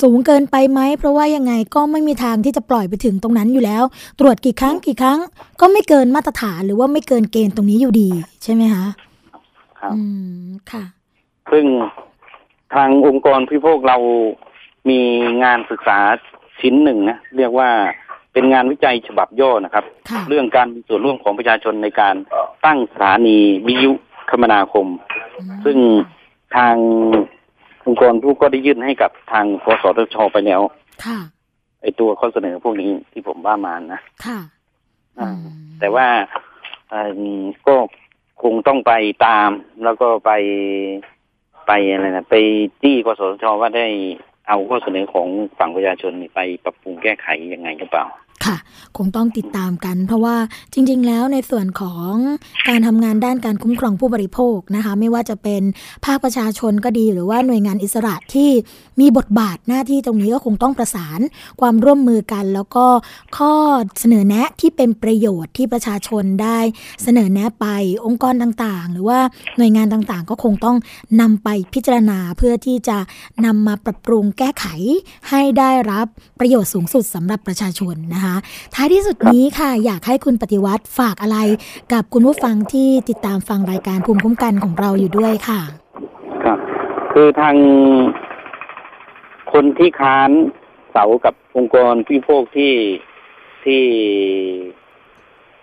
[0.00, 3.82] สูงเกินไปไหมเพราะว่ายังไงก็ไม่มีทางที่จะปล่อยไปถึงตรงนั้นอยู่แล้ว
[4.20, 5.18] ตรวจกี่ครั้งกี่ครั้ง
[5.60, 8.08] ก็ไม่เกินมาตรฐานหรือว่าไม่เกินเกณฑ์ตรงนี้อยู่ดี
[8.42, 8.86] ใช่ไหมคะ
[9.80, 10.00] ครับอื
[10.44, 10.84] มค่ะ
[11.50, 11.64] ซึ่ง
[12.74, 13.98] ทางองค์กรพิพากเรา
[14.90, 15.00] มี
[15.42, 15.98] งานศึกษา
[16.60, 17.70] ชิ้นหนึ่งนะเรียกว่า
[18.32, 22.14] เป็นงานวิจัยฉบับย่อนะครับค่ะเรื่องการมีส่วนร่วมของประชาชนในการ
[22.64, 23.92] ตั้งสถานีวิทยุ
[24.30, 24.86] คมนาคม
[25.64, 25.78] ซึ่ง
[26.56, 26.76] ทาง
[27.86, 30.60] องค์กรผู้ก็ได้ยื่นให้กับทางกสทชไปแล้ว
[31.04, 31.18] ค่ะ
[31.82, 34.38] ไอตัวข้อเสนอพวกนี้ที่ผมว่ามานะค่ะ
[35.18, 36.06] อ่าอืมแต่ว่า
[36.90, 37.22] เอิ่ม
[37.66, 37.74] ก็
[38.42, 38.92] คงต้องไป
[39.26, 39.50] ตาม
[39.84, 40.30] แล้วก็ไป
[41.66, 42.36] ไปอะไรนะไป
[42.82, 43.86] จี้กสทชว่าได้
[44.48, 48.04] เอาข้อเสนอของฝั่งประชาชนไปปรับปรุงแก้ไขยังไงหรือเปล่า
[48.46, 48.56] ค่ะ
[48.96, 50.36] คงต้องติดตามกัน เพราะว่า
[50.72, 52.12] จริง ๆ แล้วในส่วนของ
[52.68, 55.62] การทำงานด้านการคุ้มครองผู้บริโภคนะคะ ไม่ว่าจะเป็น
[56.04, 58.50] ภาคประชาชนก็ดี หรือว่าหน่วยงานอิสระที่
[59.00, 61.20] มีบทบาทหน้าที่ตรงนี้ก็คงต้องประสาน
[61.60, 62.86] ความร่วมมือกัน แล้วก็
[63.36, 63.52] ข้อ
[64.00, 66.58] เสนอแนะที่เป็นประโยชน์ที่ประชาชนได้
[67.02, 67.66] เสนอแนะไป
[68.06, 69.18] องค์กรต่างๆ หรือว่า
[69.56, 70.76] หน่วยงานต่างๆ ก็คงต้อง
[71.20, 72.98] นำไปพิจารณาเพื่อที่จะ
[73.44, 74.66] นำมาปรับปรุงแก้ไข
[75.30, 76.06] ให้ได้รับ
[76.40, 78.31] ประโยชน์สูงสุดสำหรับประชาชนนะคะ
[78.74, 81.38] ท้ายที่สุดนี้ค่ะ อยากให้คุณปฏิวัติฝากอะไร
[81.92, 85.60] กับคุณผู้ฟังที่ติดตามฟังรายการภูมิคุ้มกันของเราอยู่ด้วยค่ะ
[86.44, 86.58] ครับ
[87.12, 87.56] คือทาง
[89.52, 90.30] คนที่ค้าน
[90.92, 92.74] เสากับองค์กรพิพากที่
[93.64, 93.82] ที่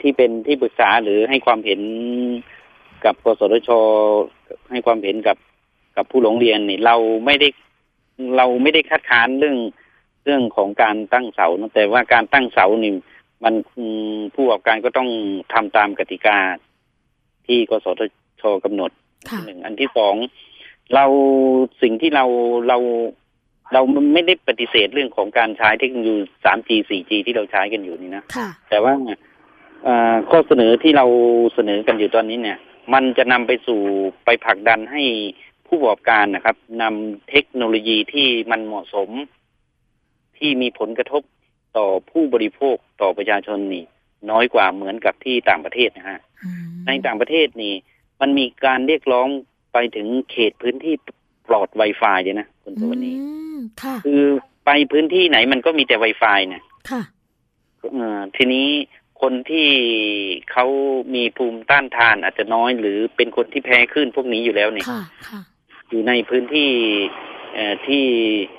[0.02, 1.82] ที่เป็นที่ปรึกษาหรือให้ความเห็น
[3.06, 3.70] กับกสทช
[4.72, 5.38] ให้ความเห็นกับ
[5.96, 7.48] กับผู้หลงเรียนนี่ เราไม่ได้
[8.38, 9.58] เราไม่ได้คัดค้านเรื่อง
[10.24, 12.94] เรื่องของการตั้งเสานะแต่ว่าการตั้งเสานี่
[13.44, 13.86] มันอื
[14.18, 15.10] มผู้ประกอบการก็ต้อง
[15.54, 16.38] ทำตามกติกา
[17.48, 18.02] ที่กสท
[18.42, 18.92] ชกำหนด
[19.30, 20.16] ค่ะหนึ่งอันที่สอง
[20.94, 21.06] เรา
[21.82, 22.26] สิ่งที่เรา
[22.68, 22.78] เรา
[23.74, 23.82] เรา
[24.14, 28.94] ไม่ได้ปฏิเสธเรื่องของการใช้เทคโนโลยี 3G 4G ที่เราใช้กันอยู่นี่นะค่ะแต่ว่า
[29.84, 31.06] เอ่อข้อเสนอที่เรา
[31.54, 32.58] เสนอกันอยู่ตอนนี้เนี่ย
[32.94, 33.82] มันจะนำไปสู่
[34.26, 35.04] ไปผลักดันให้
[35.68, 39.10] ผู้ประกอบการนะครับนำเทคโนโลยีที่มันเหมาะสม
[40.40, 41.24] ที่มีผลกระทบ
[41.78, 43.86] ต่อผู้บริโภคต่อประชาชนนี่
[44.32, 47.74] น้อยกว่าเหมือนกับที่ต่างประเทศนะฮะอืมในต่างประเทศนี่
[48.22, 49.28] มันมีการเรียกร้อง
[49.74, 50.96] ไปถึงเขตพื้นที่
[51.48, 53.26] ปลอด Wi-Fi เลยนะคุณตัวนี้อื
[53.56, 54.24] มค่ะคือ
[54.66, 57.02] ไปพื้นที่ไหนมันก็มีแต่ Wi-Fi เนี่ยค่ะ
[57.94, 58.68] เอ่อทีนี้
[59.22, 59.68] คนที่
[60.52, 60.66] เขา
[61.16, 65.42] มีภูมิต้านทานอาจจะน้อยหรือเป็นคนที่แพ้คลื่นพวกนี้อยู่แล้วเนี่ยค่ะค่ะ
[65.90, 66.70] อยู่ในพื้นที่
[67.54, 68.59] เอ่อที่เอ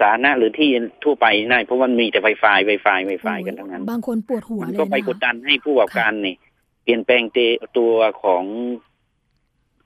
[0.00, 0.70] สาธารณะหรือที่
[1.04, 6.34] ทั่วไปได้เพราะว่ามีแต่ Wi-Fi Wi-Fi Wi-Fi กันทั้งนั้น บางคนปวดหัวมันเลยก็ไปนะคะกดดันให้ผู้ประกอบการนี่
[6.82, 7.38] เปลี่ยนแปลงเต
[7.78, 8.44] ตัวของ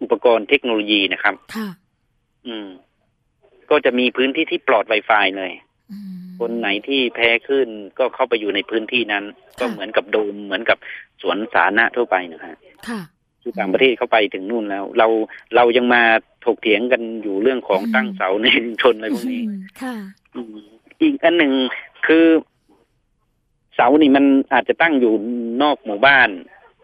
[0.02, 1.68] อุปกรณ์เทคโนโลยีนะครับค่ะ
[2.46, 2.68] อืม
[3.70, 5.52] ก็จะมีพื้นที่ที่ปลอด Wi-Fi เลย
[5.92, 7.68] อืมคนไหนที่แพ้ขึ้น
[7.98, 10.78] ก็เข้าไปอยู่ในพื้นที่นั้นค่ะก็เหมือนกับโดมเหมือนกับ
[11.22, 12.56] สวนสาธารณะทั่วไปนะฮะ
[12.88, 13.00] ค่ะ
[13.44, 15.06] ที่ต่างประเทศเข้าไปถึงนู่นแล้ว เรา
[15.56, 16.02] เรายังมา
[16.44, 19.94] ถกเถียงกันอยู่เรื่องของอืมตั้งเสาในชุมชนอะไรพวกนี้อืมค่ะ
[20.34, 20.56] อืม
[21.02, 21.52] อีกอันหนึ่ง
[22.06, 22.26] คือ
[23.74, 25.14] เสานี่มันอาจจะตั้งอยู่
[25.62, 26.28] นอกหมู่บ้าน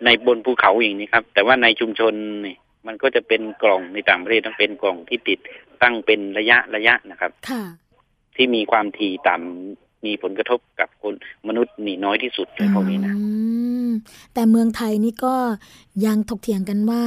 [0.04, 2.14] ในบนภูเขาอย่างนี้ครับ แต่ว่าในชุมชน
[2.46, 5.38] นี่มันก็จะเป็นกล่องในต่างประเทศต้องเป็นกล่องที่ติด
[5.82, 7.62] ตั้งเป็นระยะระยะนะครับ ค่ะ
[8.36, 11.14] ที่มีความถี่ต่ำ มีผลกระทบกับคน
[11.48, 13.24] มนุษย์นี่น้อยที่สุดเลยพวกนี้นะอื
[13.88, 13.90] ม
[14.34, 15.36] แต่เมืองไทยนี่ก็
[16.06, 17.04] ยังถกเถียงกันว่า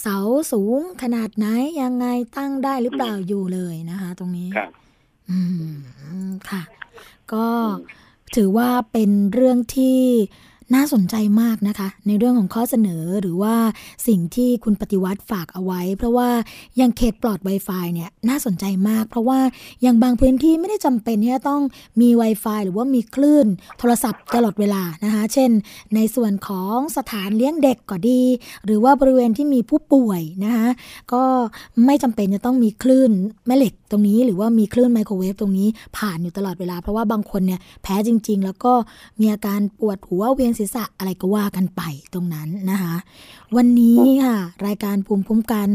[0.00, 0.18] เสา
[0.52, 1.46] สูงขนาดไหน
[1.82, 4.70] ยังไงตั้งได้หรือเปล่าอยู่เลยนะคะ ตรงนี้ครับ
[5.30, 5.38] อื
[6.26, 6.62] มค่ะ
[7.32, 7.46] ก็
[8.36, 9.98] ถือว่าเป็นเรื่องที่
[10.74, 13.54] น่าสนใจมากนะคะ ในเรื่องของข้อเสนอหรือว่า
[14.06, 16.28] สิ่งที่คุณปฏิวัติฝากเอาไว้ เพราะว่า
[16.80, 19.38] ยังเขตปลอด Wi-Fi เนี่ยน่าสนใจมาก เพราะว่า
[19.82, 21.62] อย่างบางพื้นที่ไม่ได้จำเป็นที่จะต้อง
[22.00, 23.46] มี Wi-Fi หรือว่ามีคลื่น
[23.78, 25.50] โทรศัพท์ตลอดเวลานะคะ เช่น
[25.94, 28.22] ในส่วนของสถานเลี้ยงเด็กก็ดี
[28.64, 30.68] หรือว่าบริเวณที่มีผู้ป่วยนะคะ
[31.12, 31.22] ก็
[31.86, 33.10] ไม่จำเป็นจะต้องมีคลื่น
[33.46, 38.72] แม่เหล็กตรงนี้ หรือว่ามีคลื่นไมโครเวฟตรงนี้ผ่านอยู่ตลอดเวลา เพราะว่าบางคนเนี่ยแพ้จริง ๆ แล้วก็
[39.20, 42.94] มีอาการปวดหัวเวียนศีรศีรษะอะไรก็ว่ากันไปตรงนั้นนะคะ
[43.56, 45.70] วันนี้ค่ะ รายการภูมิคุ้มกัน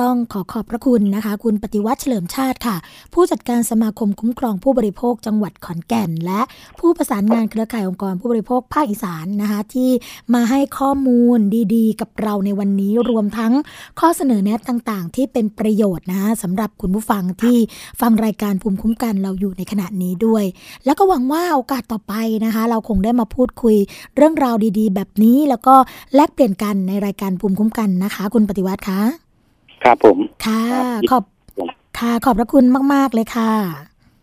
[0.00, 2.76] ต้องขอขอบพระคุณนะคะ คุณปฏิวัติเฉลิมชาติค่ะ
[3.14, 6.40] ผู้จัดการสมาคมคุ้มครองผู้บริโภคจังหวัดขอนแก่น และ
[6.78, 9.90] ผู้ประสานงานเครือข่ายองค์กรผู้บริโภคภาคอีสานนะคะ ที่
[10.34, 11.38] มาให้ข้อมูล
[11.74, 13.52] ดีๆ กับเราในวันนี้รวมทั้ง
[14.00, 17.56] ข้อเสนอแนะต่างๆ ที่เป็นประโยชน์นะะสำหรับคุณผู้ฟังที่
[18.00, 20.44] ฟังรายการภูมิคุ้มกันเราอยู่ในขณะนี้ด้วย
[20.84, 23.76] แล้วก็หวังว่าโอกาสต่อไปนะคะ เราคงได้มาพูดคุย
[24.18, 25.74] เรื่องราวดีๆ แบบนี้แล้วก็
[26.14, 29.00] แลกเปลี่ยนกันในรายการภูมิคุ้มกันนะคะ คุณปฏิวัติคะ
[29.82, 31.24] ครับผม ค่ะครับขอบ
[31.98, 33.52] ค่ะขอบพระคุณมาก ๆ เลยค่ะ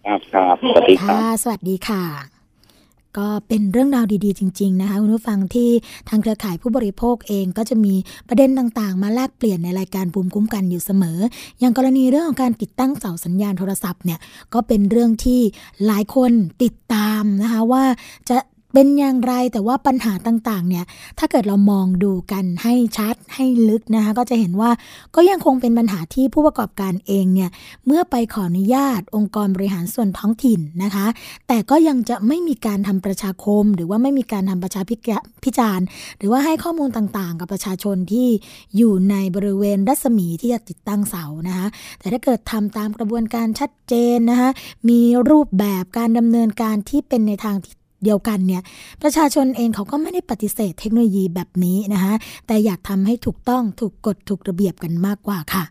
[0.05, 2.03] ครับครับสวัสดีครับค่ะสวัสดีค่ะ
[3.17, 5.69] ก็เป็นเรื่องราวดีๆจริง ๆ นะคะคุณผู้ฟังที่
[6.09, 7.93] ทางเครือข่ายผู้บริโภคเองก็จะมี
[8.27, 11.19] ประเด็นต่างๆ มาแลกเปลี่ยนในรายการภูมิคุ้มกันอยู่เสมอ
[11.59, 14.19] อย่างกรณีเรื่องของการติดตั้งเสาสัญญาณโทรศัพท์เนี่ย
[14.53, 15.41] ก็เป็นเรื่องที่
[15.85, 16.31] หลายคน
[16.63, 17.83] ติดตามนะคะว่า
[18.29, 18.37] จะ
[18.77, 20.85] เป็นอย่างไรแต่ว่าปัญหาต่างๆเนี่ย
[21.19, 24.69] ถ้าเกิดเรามองดูกันให้ชัดให้ลึกนะคะก็จะเห็นว่า
[25.15, 27.49] ก็ยังคงเป็นปัญหาที่ผู้ประกอบการเองเนี่ย
[27.85, 31.05] เมื่อไปขออนุญาต องค์กรบริหารส่วนท้องถิ่นนะคะ
[31.47, 34.81] แต่ก็ยังจะไม่มีการทำประชาคม หรือว่าไม่มีการทำประชา
[35.43, 35.85] พิจารณ์
[36.17, 38.27] หรือว่าให้ข้อมูลต่างๆ กับประชาชนที่
[38.77, 41.67] อยู่ในบริเวณรัศมีที่จะติดตั้งเสานะคะ
[41.99, 44.49] แต่ถ้าเกิดทำตามกระบวนการชัดเจนนะคะ
[44.89, 48.61] มีรูปแบบการดำเนินการที่เป็นในทางที่ เดียวกันเนี่ย
[49.01, 52.13] ประชาชนเองเขาก็ไม่ได้ปฏิเสธเทคโนโลยีแบบนี้นะคะ
[52.47, 55.65] แต่อยากทำให้ถูกต้องถูกกฎถูกระเบียบกันมากกว่าค่ะ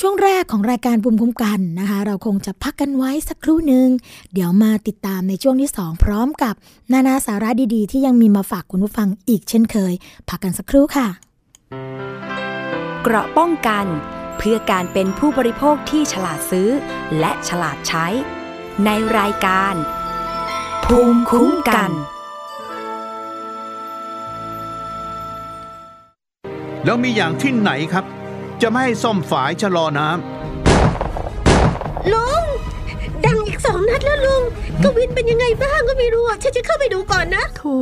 [0.00, 3.88] ช่วงแรกของรายการภูมิคุ้มกันนะคะ เราคงจะพักกันไว้สักครู่หนึ่ง
[4.32, 6.54] เดี๋ยวมาติดตามในช่วงที่ 2 พร้อมกับ
[6.92, 9.92] นานาสาระดีๆ ที่ยังมีมาฝากคุณผู้ฟังอีกเช่นเคย
[10.28, 11.08] พักกันสักครู่ค่ะ
[13.02, 13.86] เกราะป้องกัน
[14.38, 16.68] เพื่อการเป็นผู้บริโภคที่ฉลาดซื้อ
[17.18, 18.06] และฉลาดใช้
[18.84, 19.74] ในรายการ
[20.84, 21.90] ภูมิคุ้มกัน
[26.84, 28.04] แล้วมีอย่างที่ไหนครับ
[28.62, 30.08] จะไม่ให้ซ่อมฝายชะลอน้
[32.12, 32.44] ลุง
[33.24, 34.42] ดังอีกสองนัดแล้วลุง
[34.82, 37.76] กวินเป็นยังไงบ้างก็ไม่รู้อะฉันจะเข้าไปดูก่อนนะ โถ่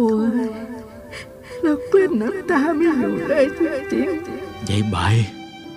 [1.62, 3.46] แล้วกลั้นน้ำตาไม่อยู่เลย
[3.90, 4.08] จริง
[4.68, 4.96] ยายใบ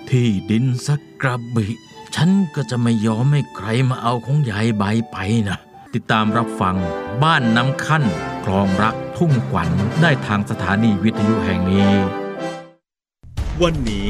[0.08, 1.66] ที่ดินสักกระบิ
[2.14, 5.16] ฉันก็จะไม่ยอมให้ใครมาเอาของยายใบไป
[5.48, 5.58] นะ
[5.94, 6.76] ติดตามรับฟัง
[7.22, 8.04] บ้านน้ำขั้น
[8.44, 9.68] คลองรักทุ่งขวัญ
[10.02, 11.90] ได้ทางสถานีวิทยุแห่งนี้
[13.62, 14.06] วันนี้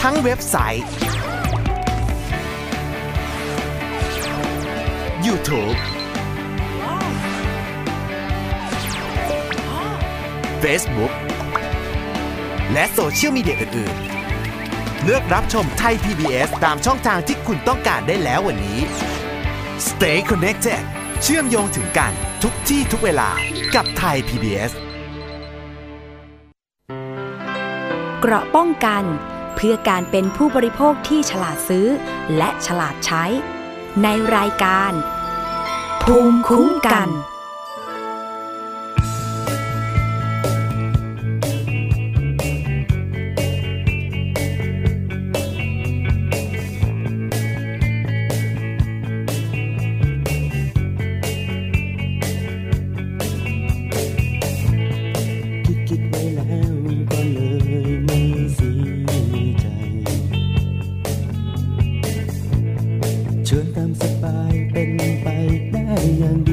[0.00, 0.88] ทั้งเว็บไซต์
[5.26, 5.76] YouTube
[10.62, 11.12] Facebook
[12.72, 18.80] และโซเชียลมีเดียอื่นๆ เลือกรับชมไทย PBS ตามช่องทางที่คุณต้องการได้แล้ววันนี้
[19.88, 20.82] Stay connected
[21.24, 23.30] เชื่อมโยงถึงกันทุกที่ทุกเวลา
[23.74, 24.72] กับไทย PBS
[28.20, 29.04] เกราะป้องกัน
[29.54, 31.86] เพื่อการเป็นผู้บริโภคที่ฉลาดซื้อ
[32.36, 33.24] และฉลาดใช้
[34.02, 34.92] ในรายการ
[36.02, 37.08] ภูมิคุ้มกัน
[66.22, 66.51] ไ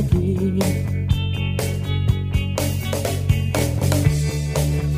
[0.00, 0.28] านาที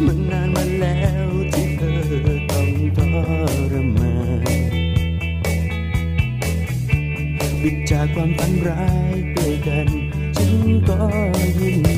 [0.05, 2.01] มันนานมาแล้วที่เธอ
[2.51, 2.99] ต้องท
[3.73, 4.47] รมาน
[7.63, 9.89] บิดจากความฝันร้ายด้วยกัน
[10.37, 10.53] ฉัน
[10.89, 11.01] ก็
[11.61, 11.92] ยิน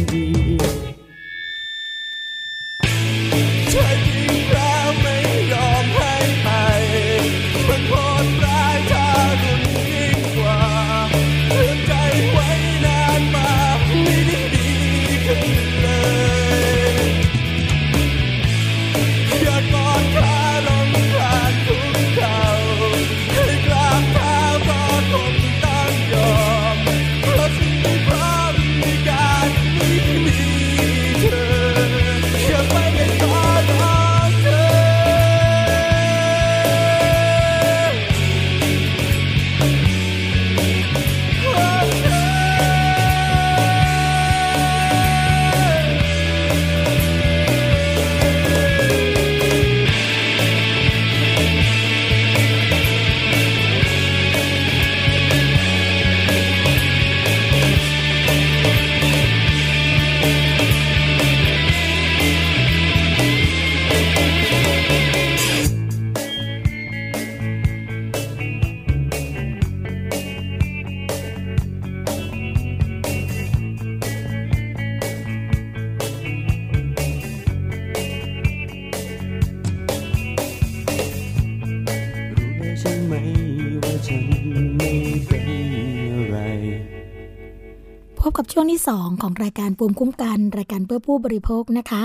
[88.26, 92.02] พบกับช่วงที่ 2 ของรายการภูมคุ้มกัน รายการเพื่อผู้บริโภคนะคะ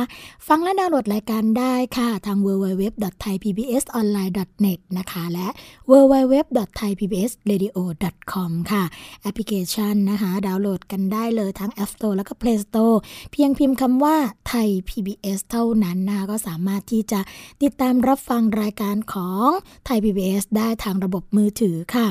[0.48, 5.48] ฟังและดาวน์โหลดรายการได้ค่ะ ทาง www.thaipbsonline.net นะคะ และ
[5.92, 8.84] www.thaipbsradio.com ค่ะ
[9.22, 12.98] แอปพลิเคชันนะคะ ดาวน์โหลดกันได้เลยทั้ง App Store แล้วก็ Play Store
[13.32, 14.16] เพียงพิมพ์คำว่า
[14.48, 17.20] ไทย PBS เท่านั้นนะคะ ก็สามารถที่จะ
[17.64, 19.48] ติดตามรับฟังรายการของ
[19.86, 22.08] ไทย PBS ได้ทางระบบมือถือค่ะ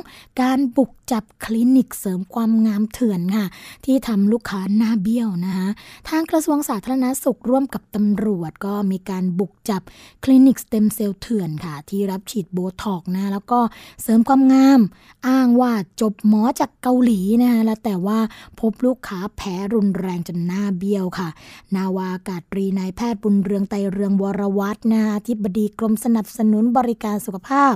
[0.41, 3.47] การบุกจับคลินิกเสริมความงามเถื่อนค่ะ
[3.85, 5.67] ที่ทำลูกค้าหน้าเบี้ยวนะคะ
[6.09, 9.81] ทางกระทรวงสาธารณสุขร่วมกับตำรวจก็มีการบุกจับ
[10.23, 13.59] คลินิกสเต็มเซลล์เถื่อนค่ะ ที่รับฉีดโบท็อกซ์นะแล้วก็
[14.01, 14.81] เสริมความงาม
[15.27, 15.71] อ้างว่า
[16.01, 18.19] จบหมอจากเกาหลีนะคะแล้วแต่ว่า
[18.59, 21.29] พบลูกค้าแพ้รุนแรงจนหน้าเบี้ยวค่ะ
[21.75, 27.73] นาวาอากาศตรีนายแพทย์บุญเรืองไตรเรืองวรวัฒน์นะอธิบดีกรมสนับสนุนบริการสุขภาพ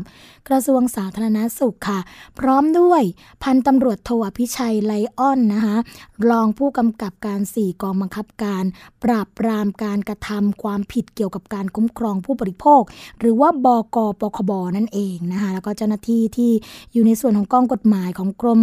[0.48, 2.00] กระทรวงสาธารณสุขค่ะ
[2.40, 3.02] พร้อมด้วย
[3.44, 5.78] พันตำรวจโทอภิชัยไลออนนะคะ
[6.30, 8.64] รองผู้กำกับการ4กองบังคับการ
[9.04, 12.82] ปราบปรามการกระทำความผิดเกี่ยวกับการคุ้มครองผู้บริโภค
[13.20, 16.52] หรือว่าบกปคบนั่นเองนะคะแล้วก็เจ้าหน้าที่ที่
[16.94, 18.62] อยู่ในส่วนของกองกฎหมายของกรม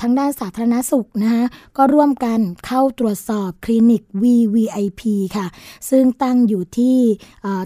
[0.00, 1.44] ทางด้านสาธารณสุขนะคะ
[1.76, 5.02] ก็ร่วมกันเข้าตรวจสอบคลินิก VVIP
[5.36, 5.46] ค่ะ
[5.90, 6.98] ซึ่งตั้งอยู่ที่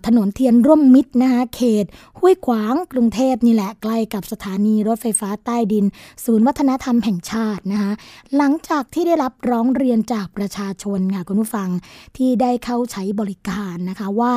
[0.07, 1.84] ถนนเทียนร่วมมิตรนะคะเขต
[2.18, 5.84] ห้วยขวางกรุงเทพนี่แหละใกล้กับสถานีรถไฟฟ้าใต้ดิน
[6.24, 7.92] ศูนย์วัฒนธรรมแห่งชาตินะคะ
[8.36, 11.68] หลังจากที่ได้รับร้องเรียนจากประชาชนค่ะคุณผู้ฟัง
[12.16, 14.32] ที่ได้เข้าใช้บริการนะคะว่า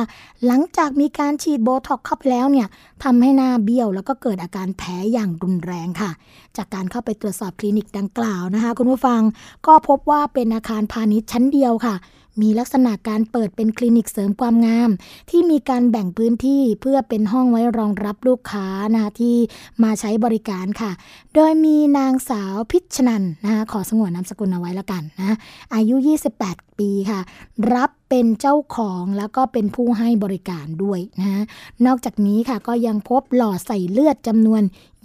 [0.46, 2.68] หลังจากมีการฉีดโบท็อกเข้าไปแล้วเนี่ย
[3.04, 6.10] ทำให้หน้าเบี้ยวแล้วก็เกิดอาการแพ้อย่างรุนแรงค่ะ
[6.56, 9.20] จากการเข้าไปตรวจสอบคลินิกดังกล่าวนะคะ คุณผู้ฟัง
[9.66, 11.96] ก็พบว่าเป็นอาคารพาณิชย์ชั้นเดียวค่ะ
[12.42, 14.90] มีลักษณะการเปิดเป็นคลินิกเสริมความงาม
[15.30, 19.36] ที่มีการแบ่งพื้นที่เพื่อเป็นห้องไว้รองรับลูกค้านะคะที่
[19.82, 20.92] มาใช้บริการค่ะ
[21.34, 25.36] โดยมีนางสาวพิชนันนะคะขอสงวนนามสกุลเอาไว้แล้วกันนะ
[25.74, 25.96] อายุ
[26.38, 27.20] 28ปีค่ะ
[27.74, 31.44] รับเป็นเจ้าของแล้วก็เป็นผู้ให้บริการด้วยนะ
[31.86, 34.62] นอกจากนี้ค่ะก็ยังพบหลอดใส่เลือดจำนวน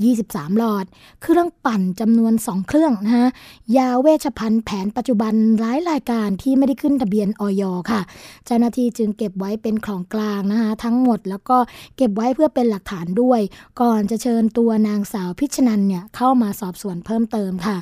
[0.07, 0.86] 23 หลอด
[1.22, 3.30] เครื่องปั่นจำนวน 2 เครื่องนะฮะ
[3.78, 8.01] ยาเวชภัณฑ์แผนปัจจุบันหลายรายการที่ไม่ได้ขึ้นทะเบียนออยค่ะ
[8.45, 11.57] เจ้าหน้าที่จึงเก็บไว้เป็นของกลางนะคะทั้งหมดแล้วก็
[11.97, 13.41] เก็บไว้เพื่อเป็นหลักฐานด้วย
[13.82, 17.78] ก่อนจะเชิญตัวนางสาวพิชนันเนี่ยเข้ามาสอบสวนเพิ่มเติมค่ะ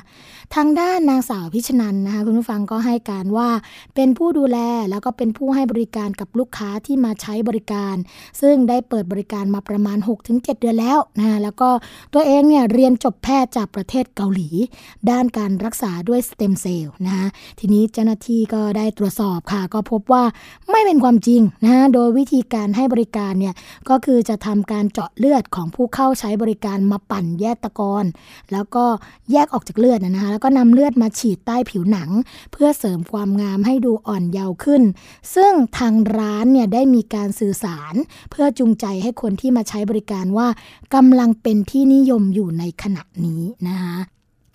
[0.54, 3.48] ทางด้านนางสาวพิชนันนะคะคุณผู้ฟังก็ให้การว่า
[3.94, 4.58] เป็นผู้ดูแล
[4.90, 7.96] แล้วก็เป็นผู้ให้บริการกับลูกค้าที่มาใช้บริการ
[8.40, 11.70] ซึ่งได้เปิดบริการมาประมาณ 6-7 เดือนแล้วนะแล้วก็
[12.14, 14.48] ตัวเองเนี่ยเรียนจบแพทย์จากประเทศเกาหลี
[15.10, 17.26] ด้านการรักษาด้วยสเต็มเซลล์นะคะ
[17.58, 20.24] ทีนี้เจ้าหน้าที่ก็ได้ตรวจสอบค่ะ ก็พบว่า
[20.70, 23.54] ไม่เป็นความจริงนะโดยวิธีการให้บริการเนี่ย
[23.88, 28.04] ก็คือจะทำการเจาะเลือดของผู้เข้าใช้บริการมาปั่นแยกตะกอน
[28.52, 28.84] แล้วก็
[29.32, 32.10] แยกออกจากเลือดนะคะแล้วก็นำเลือดมาฉีดใต้ผิวหนัง
[32.52, 34.82] เพื่อเสริมความงามให้ดูอ่อนเยาว์ขึ้น
[35.34, 37.94] ซึ่งทางร้านเนี่ยได้มีการสื่อสาร
[38.30, 40.48] เพื่อจูงใจให้คนที่มาใช้บริการว่า
[40.94, 43.96] กำลังเป็นที่นิยมอยู่ในขณะนี้นะคะ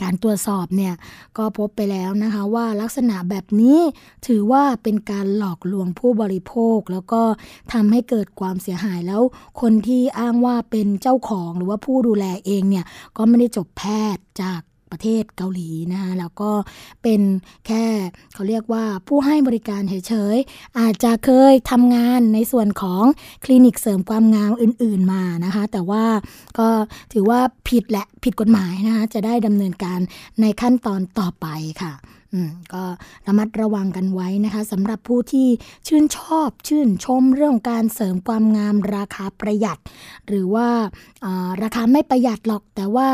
[0.01, 0.93] การตรวจสอบเนี่ย
[1.37, 3.79] ก็พบไปแล้วนะคะว่าลักษณะแบบนี้
[4.27, 7.21] ถือว่าเป็นการหลอกลวงผู้บริโภค แล้วก็
[7.73, 9.21] ทำให้เกิดความเสียหายแล้ว
[9.61, 12.85] คนที่อ้างว่าเป็นเจ้าของหรือว่าผู้ดูแลเองเนี่ย
[13.17, 13.83] ก็ไม่ได้จบแพ
[14.15, 14.61] ทย์จาก
[14.91, 16.51] ประเทศเกาหลีนะคะแล้วก็
[17.03, 17.21] เป็น
[17.67, 17.85] แค่
[18.33, 23.03] เขาเรียกว่าผู้ให้บริการเฉยๆอาจจะเคยทำงานในส่วนของ
[23.45, 26.05] คลินิกเสริมความงามอื่น ๆมานะคะ แต่ว่า
[26.59, 26.67] ก็
[27.13, 29.99] ถือว่าผิดแหละผิดกฎหมายนะคะจะได้ดำเนินการ
[30.41, 31.47] ในขั้นตอนต่อไป
[31.83, 31.93] ค่ะ
[32.73, 32.83] ก็
[33.27, 35.47] ระมัดระวังกันไว้นะคะสำหรับผู้ที่
[35.87, 39.77] ชื่นชอบชื่นชมเรื่องการเสริมความงามราคาประหยัด
[40.27, 40.67] หรือว่า
[41.63, 43.09] ราคาไม่ประหยัดหรอกแต่ว่า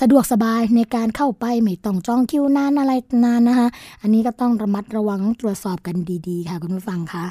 [0.00, 2.92] สะดวกสบายในการเข้าไปไม่ต้องจองคิวนานอะไร
[3.24, 3.68] นานนะคะ
[4.02, 5.96] อันนี้ก็ต้องระมัดระวังตรวจสอบกัน
[6.28, 7.26] ดีๆ ค่ะคุณผู้ฟังคะ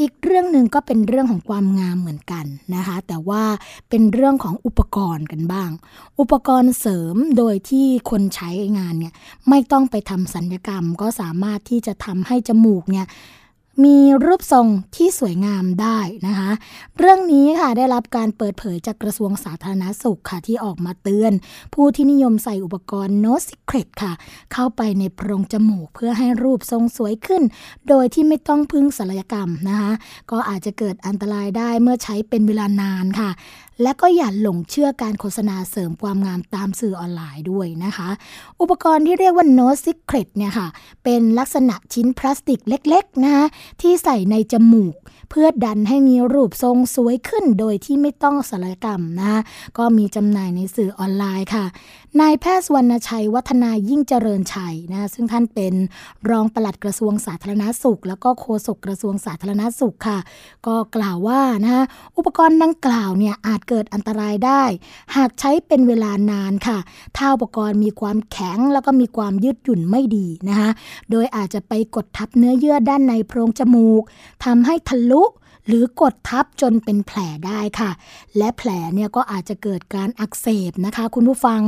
[0.00, 3.42] อีกเรื่องหนึ่งก็เป็นเรื่องของความงามเหมือนกันนะคะ แต่ว่า
[3.88, 5.70] เป็นเรื่องของอุปกรณ์กันบ้าง
[6.20, 9.14] อุปกรณ์เสริมโดยที่คนใช้งานเนี่ย
[9.48, 13.06] ไม่ต้องไปทำสัญญกรรมก็สามารถที่จะทำให้จมูกเนี่ย
[13.84, 14.66] มีรูปทรง
[14.96, 16.50] ที่สวยงามได้นะคะ
[16.98, 21.32] เรื่องนี้ค่ะได้รับการเปิดเผยจากกระทรวงสาธารณสุขค่ะที่ออกมาเตือน
[21.74, 24.12] ผู้ที่นิยมใส่อุปกรณ์ No Secret ค่ะ
[24.52, 27.42] เข้าไปในโพรงจมูกเพื่อให้รูปทรงสวยขึ้น
[27.88, 29.92] โดยที่ไม่ต้องพึ่งศัลยกรรมนะคะ
[30.30, 33.30] ก็อาจจะเกิดอันตรายได้เมื่อใช้เป็นเวลานานค่ะ
[33.82, 38.08] และก็อย่าหลงเชื่อการโฆษณาเสริมความงามตามสื่อออนไลน์ด้วยนะคะ
[38.60, 40.68] อุปกรณ์ที่เรียกว่า No Secret เนี่ยค่ะ
[41.04, 43.46] เป็นลักษณะชิ้นพลาสติกเล็กๆนะคะ
[43.80, 44.94] ที่ใส่ในจมูก
[45.30, 49.40] เพื่อดันให้มีรูปทรงสวยขึ้นโดยที่ไม่ต้องศัลยกรรมนะ
[49.78, 51.64] ก็มีจำหน่ายในสื่อออนไลน์ค่ะ
[52.20, 55.74] นายแพทย์สวรรณชัย วัฒนายิ่งเจริญชัยนะซึ่งท่านเป็น
[56.30, 60.18] รองปลัดกระทรวงสาธารณาสุข แล้วก็โฆษกกระทรวงสาธารณาสุขค่ะ
[60.66, 61.84] ก็กล่าวว่านะคะ
[62.16, 64.62] อุปกรณ์ดังกล่าวเนี่ยอาจเกิดอันตรายได้
[65.16, 66.78] หากใช้เป็นเวลานานค่ะ
[67.16, 70.70] ถ้าอุปกรณ์มีความแข็งแล้วก็มีความยืดหยุ่นไม่ดีนะคะ
[71.10, 74.02] โดยอาจจะไปกดทับเนื้อเยื่อด้านในโพรงจมูก
[74.44, 75.22] ทำให้ทะลุ
[75.66, 77.90] หรือกดทับจนเป็นแผลได้ค่ะ
[78.36, 81.60] และแผลเนี่ยก็อาจจะเกิดการอักเสบนะคะ คุณผู้ฟัง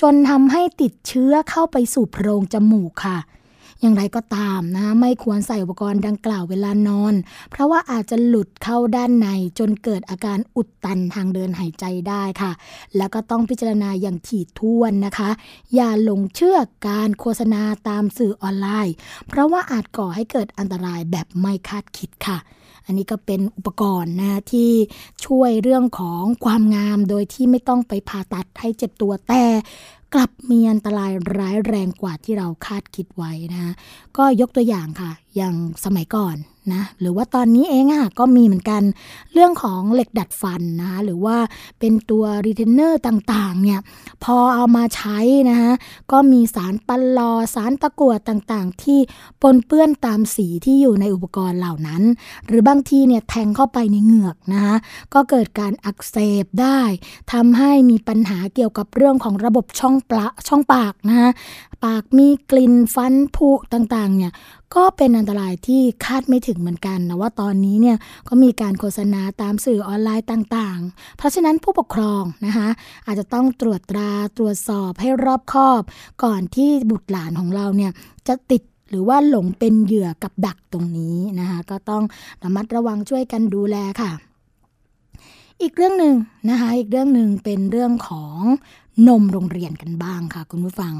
[0.00, 3.18] จนทำให้ติดเชื้อเข้าไปสู่โพรงจมูกค่ะ
[3.80, 7.14] อย่างไรก็ตามนะไม่ควรใส่อุปกรณ์ดังกล่าวเวลานอน
[7.50, 9.28] เพราะว่าอาจจะหลุดเข้าด้านใน
[9.58, 12.52] จนเกิดอาการอุดตันทางเดินหายใจได้ค่ะ
[12.96, 15.30] แล้วก็ต้องพิจารณาอย่างถี่ถ้วนนะคะ
[15.74, 18.94] อย่าหลงเชื่อการโฆษณาตามสื่อออนไลน์
[19.28, 22.38] เพราะว่าอาจก่อให้เกิดอันตรายแบบไม่คาดคิดค่ะ
[22.86, 24.70] อันนี้ก็เป็นอุปกรณ์นะที่
[25.26, 29.44] ช่วยเรื่องของความงามโดยที่ไม่ต้องไปผ่าตัดให้เจ็บตัวแต่
[30.14, 33.72] กลับมีอันตรายร้ายแรงกว่าที่เราคาดคิดไว้นะคะ
[34.16, 35.54] ก็ยกตัวอย่างค่ะ อย่าง
[35.84, 36.36] สมัยก่อน
[36.72, 38.82] นะหรือว่าตอนนี้เองอะก็มีเหมือนกัน
[39.32, 41.36] เรื่องของเหล็กดัดฟันนะคะหรือว่า
[41.80, 43.80] เป็นตัวรีเทนเนอร์ต่างๆเนี่ย
[44.24, 45.18] พอเอามาใช้
[45.50, 45.72] นะคะ
[46.12, 48.98] ก็มีสารปัลลอสารตะกั่วต่างๆ ที่
[49.42, 52.02] ปนเปื้อนตามสีที่อยู่ในอุปกรณ์เหล่านั้น
[52.46, 54.76] หรือบางทีเนี่ยแทงเข้าไปในเหงือกนะคะ
[55.14, 56.80] ก็เกิดการอักเสบได้
[57.32, 61.30] ทำให้มีปัญหาเกี่ยวกับเรื่องของระบบช่องปละช่องปากนะคะ
[61.84, 64.32] ปากมีกลิ่นฟันผุต่างๆเนี่ย
[64.74, 67.96] ก็เป็นอันตรายที่คาดไม่ถึงเหมือนกันนะว่าตอนนี้เนี่ย
[68.28, 72.68] ก็มีการโฆษณาตามสื่อออนไลน์ต่างๆ เพราะฉะนั้นผู้ปกครองนะคะ
[73.06, 75.82] อาจจะต้องตรวจตราตรวจสอบให้รอบคอบ
[76.24, 77.92] ก่อนที่บุตรหลานของเราเนี่ย
[78.28, 82.02] จะติดหรือว่าหลงเป็นเหยื่อกับดักตรงนี้นะคะก็ต้อง
[82.42, 84.12] ระมัดระวังช่วยกันดูแลค่ะ
[85.62, 86.14] อีกเรื่องหนึ่ง
[86.50, 88.40] นะคะอีกเรื่องหนึ่งเป็นเรื่องของ
[89.08, 90.94] นมโรงเรียนกันบ้างค่ะคุณผู้ฟัง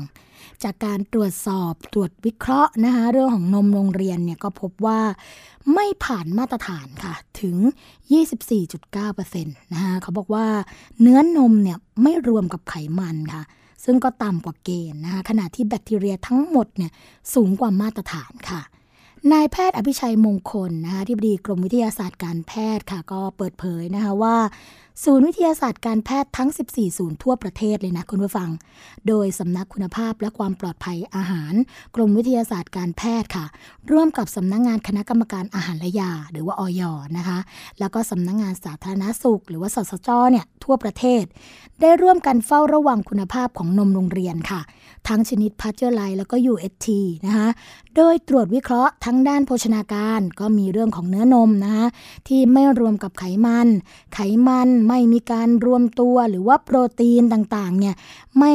[0.62, 5.00] จากการตรวจสอบตรวจวิเคราะห์นะคะเรื่องของนมโรงเรียนเนี่ยก็พบว่า
[5.74, 7.56] ไม่ผ่านมาตรฐานค่ะถึง
[8.26, 10.46] 24.9%นะคะเขาบอกว่า
[11.00, 13.42] เนื้อนมเนี่ยไม่รวมกับไขมันค่ะ
[13.84, 16.92] ซึ่งก็ต่ำกว่าเกณฑ์นะคะขณะที่แบคทีเรียทั้งหมดเนี่ย
[17.34, 18.62] สูงกว่ามาตรฐานค่ะ
[19.32, 24.36] นายแพทย์อภิชัยมงคลนะคะที่บดีกรมวิทยาศาสตร์การแพทย์ค่ะ ก็เปิดเผยนะคะว่า
[25.02, 28.50] ศูนย์วิทยาศาสตร์การแพทย์ทั้ง 14 ศูนย์ทั่วประเทศเลยนะคุณผู้ฟัง
[29.08, 31.54] โดยสำนักคุณภาพและความปลอดภัยอาหาร
[31.94, 33.44] กรมวิทยาศาสตร์การแพทย์ค่ะ
[33.92, 36.82] ร่วมกับสำนักงงานคณะกรรมการอาหารและยา หรือว่าออย
[37.16, 37.38] นะคะ
[37.78, 41.24] แล้วก็สำนักงงานสาธารณสุข หรือว่าสสจเนี่ยทั่วประเทศ
[41.80, 44.60] ได้ร่วมกันเฝ้าระวังคุณภาพของนมโรงเรียนค่ะ
[45.08, 46.86] ทั้งชนิดพัชเจอร์ไลแล้วก็ UST
[47.26, 47.48] นะคะ
[47.96, 51.86] โดยตรวจวิเคราะห์ทั้งด้านโภชนาการก็มีเรื่องของเนื้อนมนะคะ
[52.28, 53.68] ที่ไม่รวมกับไขมัน
[54.14, 57.94] ไขมันไม่มีการรวมตัวหรือว่าโปรตีนต่างๆเนี่ย
[58.38, 58.54] ไม่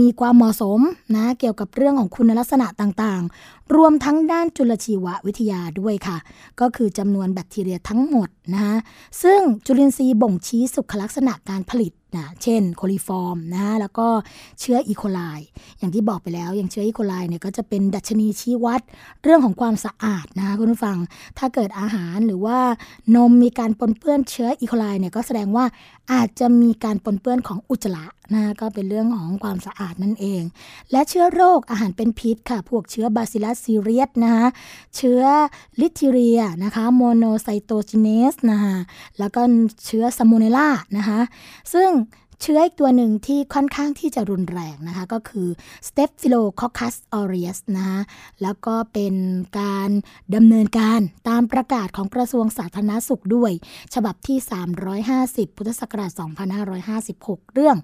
[0.00, 0.80] มีความเหมาะสม
[1.16, 6.18] นะเกี่ยวกับเรื่องของคุณลักษณะต่างๆ รวมทั้งด้านจุลชีววิทยาด้วยค่ะ
[6.60, 8.76] ก็คือจำนวนแบคทีเรียทั้งหมดนะคะ
[9.22, 14.08] ซึ่งจุลินทรีย์บ่งชี้สุขลักษณะการผลิตนะเช่นโคลิฟอร์มนะแล้วก็
[14.60, 15.20] เชื้ออีโคไล
[15.78, 18.80] อย่างที่บอกไปแล้ว อย่างเชื้ออีโคไลเนี่ยก็จะเป็นดัชนีชี้วัด
[19.22, 20.98] เรื่องของความสะอาดนะคะคุณผู้ฟัง
[21.38, 22.58] ถ้าเกิดอาหารหรือว่า
[23.16, 25.64] นมมีการปนเปื้อนเชื้ออีโคไลเนี่ยก็แสดงว่า
[26.12, 30.42] อาจจะมีการปนเปื้อนของอุจจาระนะก็เป็นเรื่องของความสะอาดนั่นเอง
[30.90, 34.46] และเชื้อโรคอาหารเป็นพิษค่ะ พวกเชื้อ Bacillus cereus นะคะ
[34.96, 35.22] เชื้อ
[35.80, 38.76] Listeria นะคะ monocytogenes นะคะ
[39.18, 39.42] แล้วก็
[39.86, 41.20] เชื้อซามูเนล่านะคะ
[41.72, 41.90] ซึ่ง
[42.42, 45.48] เชื้ออีกตัวหนึ่งที่ค่อนข้างที่จะรุนแรงนะคะ ก็คือ
[45.86, 48.00] Staphylococcus aureus นะคะ
[48.42, 49.14] แล้วก็เป็น
[49.60, 49.90] การ
[50.34, 53.52] ดำเนินการตามประกาศของกระทรวงสาธารณสุขด้วย
[53.94, 54.38] ฉบับที่
[55.52, 56.10] 350 พุทธศักราช
[56.78, 57.76] 2556 เรื่อง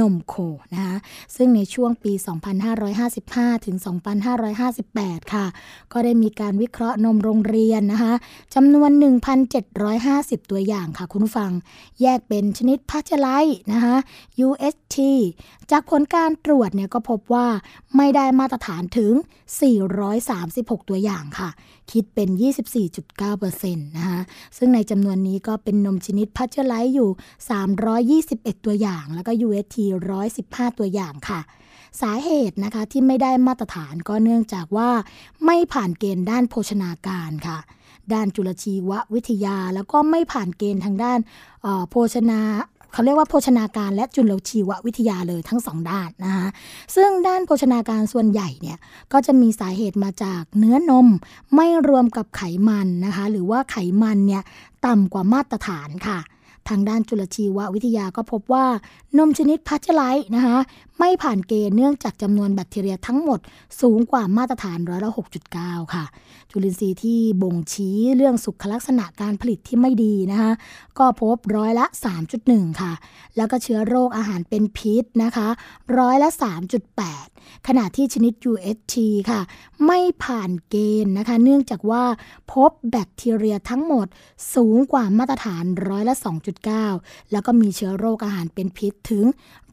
[0.00, 0.34] นมโค
[0.74, 0.96] นะคะ
[1.36, 2.12] ซึ่งในช่วงปี
[2.90, 3.76] 2555 ถึง
[4.54, 5.46] 2558 ค่ะ
[5.92, 8.14] ก็ได้มีการวิเคราะห์นมโรงเรียนนะคะ
[8.54, 8.90] จำนวน
[9.70, 11.50] 1,750 ตัวอย่างค่ะคุณผู้ฟัง
[12.02, 13.28] แยกเป็นชนิดพัชไล
[13.72, 13.96] นะคะ
[14.46, 14.96] UST
[15.70, 17.46] จากผลการตรวจเนี่ยก็พบว่า
[17.96, 19.12] ไม่ได้มาตรฐานถึง
[20.00, 21.50] 436 ตัวอย่างค่ะ
[21.90, 22.28] คิดเป็น
[23.02, 24.20] 24.9%นะคะ
[24.56, 29.76] ซึ่งในจำนวนนี้ก็เป็นนมชนิดพัชเจอร์ไลท์อยู่ 321 ตัวอย่าง แล้วก็ UST
[30.28, 31.40] 115 ตัวอย่างค่ะ
[32.02, 34.90] สาเหตุนะคะที่ไม่ได้มาตรฐานก็เนื่องจากว่า
[35.44, 37.58] ไม่ผ่านเกณฑ์ด้านโภชนาการค่ะ
[38.12, 41.18] ด้านจุลชีววิทยาแล้วก็ไม่ผ่านเกณฑ์ทางด้าน
[41.90, 42.40] โภชนา
[42.94, 46.46] เขาเรียกว่าโภชนาการและจุลชีววิทยาเลยทั้งสองด้านนะคะ
[46.94, 48.78] ซึ่งด้านโภชนาการส่วนใหญ่เนี่ย
[49.12, 51.08] ก็จะมีสาเหตุมาจากเนื้อนม
[51.54, 54.42] ไม่รวมกับไขมันนะคะหรือว่าไขมันเนี่ย
[54.86, 56.18] ต่ำกว่ามาตรฐานค่ะ
[56.68, 58.66] ทางด้านจุลชีววิทยาก็พบว่า
[59.18, 60.56] นมชนิดพัชไลท์นะคะ
[60.98, 63.40] ไม่ผ่านเกณฑ์เนื่องจากจำนวนแบคทีเรียทั้งหมด
[63.80, 65.10] สูงกว่ามาตรฐานร้อยละ
[65.52, 66.04] 6.9 ค่ะ
[66.50, 70.52] จุลินทรีย์ที่บ่งชี้เรื่องสุขลักษณะการผลิตที่ไม่ดีนะคะ
[70.98, 71.86] ก็พบร้อยละ
[72.32, 72.92] 3.1 ค่ะ
[73.36, 75.48] แล้วก็เชื้อโรคอาหารเป็นพิษนะคะ
[75.98, 76.28] ร้อยละ
[76.98, 78.94] 3.8 ขณะที่ชนิด UHT
[79.30, 79.40] ค่ะ
[79.86, 82.04] ไม่ผ่านเกณฑ์นะคะ เนื่องจากว่า
[82.52, 84.06] พบแบคทีเรียทั้งหมด
[84.54, 86.14] สูงกว่ามาตรฐานร้อยละ
[86.72, 89.24] 2.9 แล้วก็มีเชื้อโรคอาหารเป็นพิษถึง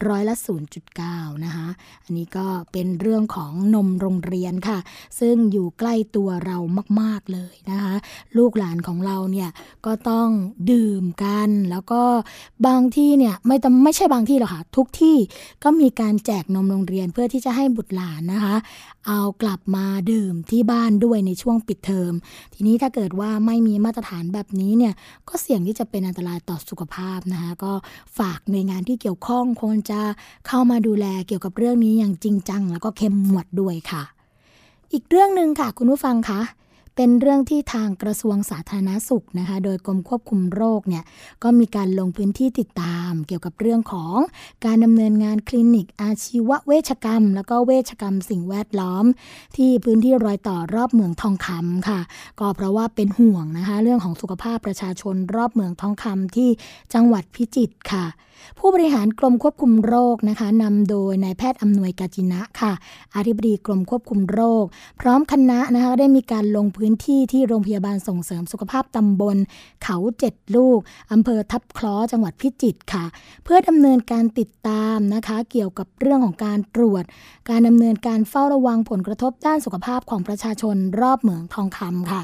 [0.08, 1.11] ร้อยละ 0.9
[1.44, 1.68] นะคะ
[2.04, 4.78] อันนี้ก็เป็นเรื่องของนมโรงเรียนค่ะ
[5.20, 6.58] ซึ่งอยู่ใกล้ตัวเรา
[7.00, 7.94] มาก ๆ เลยนะคะ
[8.38, 9.50] ลูกหลานของเราเนี่ย
[9.86, 10.28] ก็ต้อง
[10.70, 12.02] ดื่มกัน แล้วก็
[12.66, 15.16] บางที่เนี่ยไม่ต้องไม่ใช่บางที่หรอกค่ะ ทุกที่
[15.64, 18.56] ก็มีการแจกนมโรงเรียนเพื่อที่จะให้บุตรหลานนะคะ
[19.06, 22.12] เอากลับมาดื่มที่บ้านด้วยในช่วงปิดเทอม
[22.54, 24.94] ทีนี้ถ้าเกิดว่าไม่มีมาตรฐานแบบนี้เนี่ย
[25.28, 27.72] ก็เสี่ยงที่จะเป็นอันตรายต่อสุขภาพนะคะก็
[28.18, 30.00] ฝากหน่วยงานที่เกี่ยวข้องควรจะ
[30.46, 34.02] เข้ามาดูแลเกี่ยวกับเรื่องนี้อย่างจริงจัง แล้วก็เข้มงวดด้วยค่ะ
[34.92, 36.40] อีกเรื่องหนึ่งค่ะคุณผู้ฟังคะ
[36.96, 41.04] เป็นเรื่องที่ทางกระทรวงสาธารณสุขนะคะ โดยกรมควบคุมโรคเนี่ย
[41.42, 44.16] ก็มีการลงพื้นที่ติดตาม เกี่ยวกับเรื่องของ
[44.64, 49.04] การดำเนินงานคลินิก อาชีวเวชกรรม แล้วก็เวชกรรมสิ่งแวดล้อม
[49.56, 52.00] ที่พื้นที่รอยต่อรอบเมืองทองคำค่ะ
[52.40, 56.48] ก็เพราะว่าเป็นห่วงนะคะ เรื่องของสุขภาพประชาชนรอบเมืองทองคำที่
[56.94, 58.06] จังหวัดพิจิตรค่ะ
[58.58, 62.72] ผู้บริหารกรมควบคุมโรคนะคะนำโดยนายแพทย์อำนวยกาจินะค่ะ
[63.16, 64.64] อธิบดีกรมควบคุมโรค
[65.00, 69.36] พร้อมคณะนะคะได้มีการลงพื้นื้นที่ที่โรงพยาบาลส่งเสริมสุขภาพตำบล
[69.84, 70.78] เขาเจ็ดลูก
[71.12, 73.04] อำเภอทับคล้อจังหวัดพิจิตรค่ะ
[73.44, 77.04] เพื่อดำเนินการติดตามนะคะ เกี่ยวกับเรื่องของการตรวจ
[77.50, 82.22] การดำเนินการเฝ้าระวังผลกระทบด้านสุขภาพของประชาชนรอบเหมืองทองคำค่ะ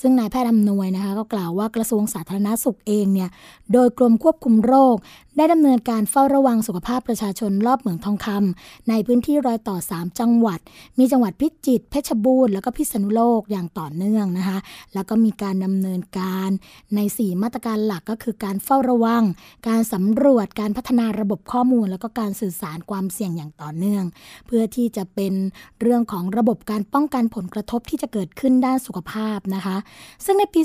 [0.00, 3.30] ซึ่งนายแพทย์อำนวยนะคะก็กล่าวว่ากระทรวงสาธารณสุขเองเนี่ย
[3.72, 4.96] โดยกรมควบคุมโรค
[5.36, 10.60] ได้ดำเนินการเฝ้าระวังสุขภาพประชาชนรอบเหมืองทองคำในพื้นที่รอยต่อ 3 จังหวัด
[10.98, 14.58] มีจังหวัดพิจิตรเพชรบูรณ์แล้วก็พิษณุโลกอย่างต่อเนื่องนะคะ
[14.94, 16.50] แล้วก็มีการดำเนินการ
[16.94, 19.22] ใน 4 มาตรการหลักก็คือการเฝ้าระวัง
[19.68, 24.04] การสำรวจการพัฒนาระบบข้อมูล แล้วก็การสื่อสารความเสี่ยงอย่างต่อเนื่อง
[24.46, 25.34] เพื่อที่จะเป็น
[25.80, 29.76] เรื่องของระบบการป้องกันผลกระทบที่จะเกิดขึ้นด้านสุขภาพนะคะ
[30.24, 30.60] ซึ่งในปี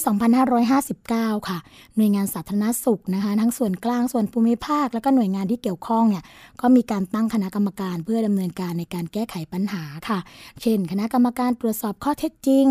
[0.72, 1.58] 2559 ค่ะ
[1.96, 6.24] หน่วยงานสาธารณสุขนะคะ ทั้งส่วนกลางส่วนภูมิภาค แล้วก็หน่วยงานที่เกี่ยวข้องเนี่ย
[6.62, 10.20] ก็มีการตั้งคณะกรรมการเพื่อดำเนินการในการแก้ไขปัญหาค่ะ
[10.62, 12.66] เช่น คณะกรรมการตรวจสอบข้อเท็จจริง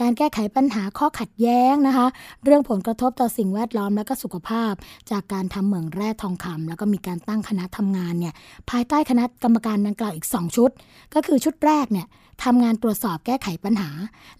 [0.00, 2.06] การแก้ไขปัญหาข้อขัดแย้งนะคะ
[2.44, 4.72] เรื่องผลกระทบต่อสิ่งแวดล้อมและก็สุขภาพ
[5.10, 8.34] จากการทำเหมืองแร่ทองคำแล้วก็มีการตั้งคณะทำงานเนี่ย
[8.70, 10.70] ภายใต้คณะกรรมการดังกล่าวอีก 2 ชุด
[11.14, 12.06] ก็คือชุดแรกเนี่ย
[12.44, 13.90] ทำงานตรวจสอบแก้ไขปัญหา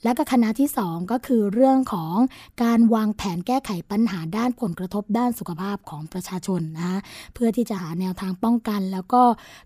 [0.03, 2.15] และก็คณะที่ 2 ก็คือเรื่องของ
[2.63, 6.99] การวางแผนแก้ไขปัญหาด้านผลกระทบด้านสุขภาพของประชาชนนะคะ
[7.35, 9.23] เพื่อที่จะหาแนวทางป้องกัน แล้วก็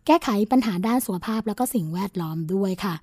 [0.06, 2.94] แก้ไขปัญหาด้านสุขภาพ แล้วก็สิ่งแวดล้อมด้วยค่ะ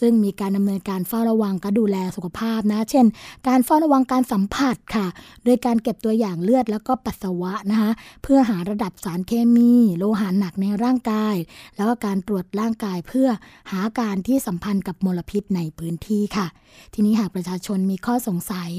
[0.00, 3.06] ซึ่งมีการดำเนินการเฝ้าระวังก็ดูแลสุขภาพนะ เช่น
[3.48, 5.06] การเฝ้าระวังการสัมผัสค่ะ
[5.44, 7.90] โดยการเก็บตัวอย่างเลือดแล้วก็ปัสสาวะนะคะ
[8.22, 11.36] เพื่อหาระดับสารเคมี โลหะหนักในร่างกาย
[11.76, 13.28] แล้วก็การตรวจร่างกายเพื่อ
[13.70, 16.46] หาการที่สัมพันธ์กับมลพิษในพื้นที่ค่ะ
[16.94, 18.72] ทีนี้หากประชาชนมีข้อสงสัย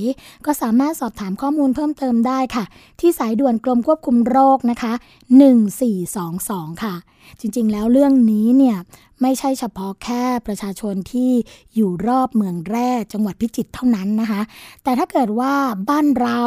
[0.45, 2.63] ก็สามารถสอบถามข้อมูลเพิ่มเติมได้ค่ะ
[2.99, 4.93] ที่สายด่วนกรมควบคุมโรคนะคะ
[5.67, 6.95] 1422 ค่ะ
[7.39, 8.77] จริงๆ แล้วเรื่องนี้เนี่ย
[9.21, 11.31] ไม่ใช่เฉพาะแค่ประชาชนที่
[11.75, 14.41] อยู่รอบเมืองแร่จังหวัดพิจิตรเท่านั้นนะคะ
[14.83, 15.53] แต่ถ้าเกิดว่า
[15.89, 16.41] บ้านเรา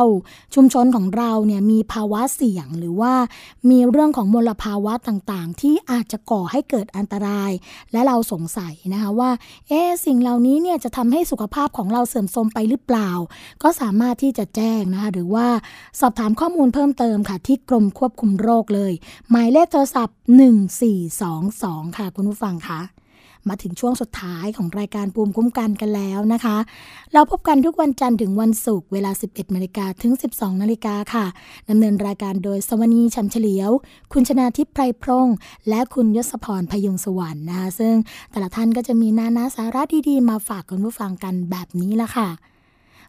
[0.55, 3.13] ชุมชนของเราเนี่ยมีภาวะเสี่ยงหรือว่า
[3.71, 7.53] มีเรื่องของมลภาวะต่างๆ ที่อาจจะก่อให้เกิดอันตราย
[7.93, 9.31] และเราสงสัยนะคะว่า
[9.69, 13.11] เอ๊สิ่งเหล่านี้เนี่ยจะทำให้สุขภาพของเราเสื่อมโทรมไปหรือเปล่า
[13.63, 15.47] ก็สามารถที่จะแจ้งนะคะหรือว่า
[16.01, 18.93] สอบถามข้อมูลเพิ่มเติมค่ะ ที่กรมควบคุมโรคเลย
[19.31, 20.17] หมายเลขโทรศัพท์
[21.03, 22.81] 1422 ค่ะ คุณผู้ฟังคะ
[23.49, 26.57] มาถึงช่วงสุดท้ายของรายการภูมิคุ้มกันกันแล้วนะคะ
[27.13, 31.27] เราพบกันทุกวันจันทร์ถึงวันศุกร์เวลา 11นาฬิกาถึง 12นาฬิกาค่ะ
[31.71, 33.71] ดำเนินรายการโดยสวนีชัมเฉลียว
[34.13, 35.29] คุณชนาทิพย์ไพรพรง
[35.69, 37.95] และคุณยศพรพยุงสวรรค์นะคะซึ่ง
[38.31, 42.29] แต่ละท่านก็จะมีนานาสาระดีๆ มาฝากคุณผู้ฟังกันแบบนี้ละค่ะ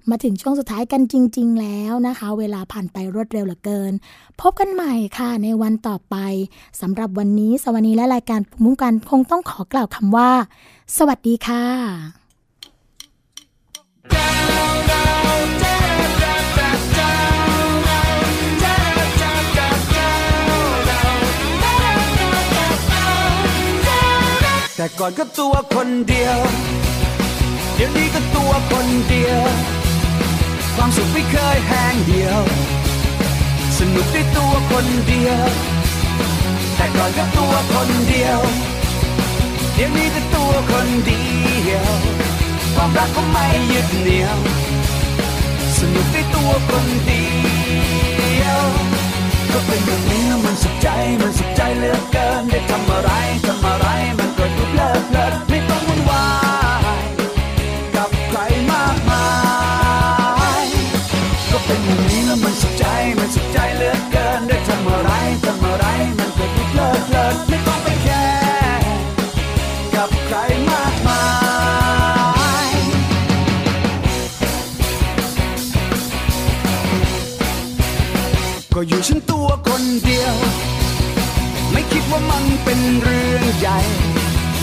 [0.09, 3.93] มาถึงช่วงสุดท้ายกันจริง ๆ แล้วนะคะ เวลาผ่านไปรวดเร็วเหลือเกิน
[4.39, 6.15] พบกันใหม่ค่ะในวันต่อไป
[6.81, 10.31] สำหรับวันนี้ สวัสดีและรายการภูมิคุ้มกันคงต้องขอกล่าวคำว่า
[10.97, 11.65] สวัสดีค่ะ
[24.77, 26.37] แต่ก่อนก็ตัวคนเดียว
[27.75, 29.41] เดี๋ยวนี้ก็ตัวคนเดียว
[31.05, 32.41] ความสุขไม่เคยแห้งเดียว
[33.77, 35.47] สนุกได้ตัวคนเดียว
[36.75, 38.39] แต่ก่อนก็ตัวคนเดียว
[39.73, 41.23] เดี๋ยวนี้ก็ตัวคนเดี
[41.71, 41.89] ยว
[42.75, 44.37] ความรักก็ไม่ยึดเหนี่ยว
[45.77, 47.25] สนุกได้ตัวคนเดี
[48.43, 48.61] ยว
[49.51, 50.87] ก็เป็นอย่างนี้มันสุขใจ
[51.21, 53.11] มันสุขใจเหลือเกิน ได้ทำอะไร
[53.45, 53.87] ทำอะไร
[54.17, 56.44] มันก็ดูเพลิดเพลินไม่ต้องวุ่นวาย
[61.75, 62.85] เป็นอย่างนี้แล้วมันสุขใจ
[63.19, 65.11] มันสุขใจเหลือเกินได้ทำอะไร
[65.45, 65.85] ทำอะไร
[66.17, 68.97] มันก็ดูเพลิดเพลินไม่ต้องไปแคร์
[69.95, 70.37] กับใคร
[70.69, 71.23] มากมา
[72.65, 72.67] ย
[78.73, 80.35] ก็อยู่ฉันตัวคนเดียว
[81.71, 83.77] ไม่คิดว่ามันเป็นเรื่องใหญ่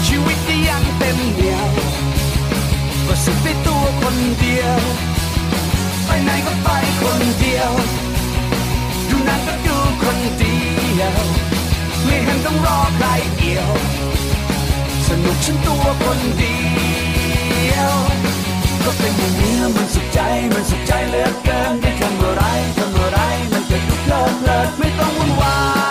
[0.07, 1.69] ชีวิตก็ยังเต็มเหนียว
[3.07, 4.81] ก็สุขได้ตัวคนเดียว
[6.25, 6.69] ไหนก็ไป
[7.01, 7.73] คนเดียว
[9.09, 10.57] ดูหนังก็ดูคนเดี
[11.01, 11.15] ยว
[12.05, 13.07] ไม่เห็นต้องรอใคร
[13.37, 13.71] เกี่ยว
[15.07, 16.57] สนุกฉันตัวคนเดี
[17.73, 17.95] ยว
[18.85, 20.21] ก็เป็นอย่างนี้มันสุขใจ
[20.53, 22.43] มันสุขใจเหลือเกินได้ทำอะไร
[22.79, 23.19] ทำอะไร
[23.53, 25.82] มันจะดูเพลิดเพลินไม่ต้องวุ่นวาย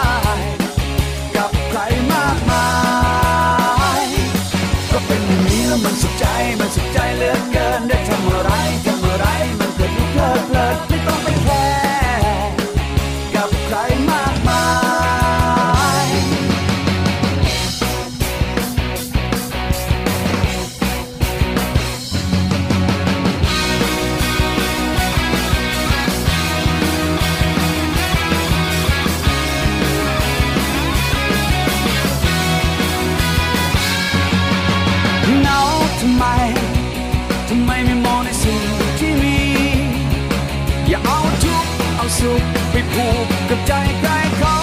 [42.21, 42.41] สุข
[42.71, 44.55] ไปผูกกับใจใครเขา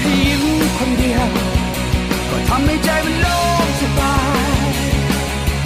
[0.00, 0.44] ให้ยิ้ม
[0.78, 1.26] คนเดียว
[2.30, 4.62] ก็ทำให้ใจมันโล่งสบาย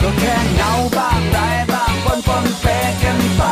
[0.00, 2.66] ก็แค่เหงาบ้างได้บ้างปนปนเป
[3.02, 3.42] กันไป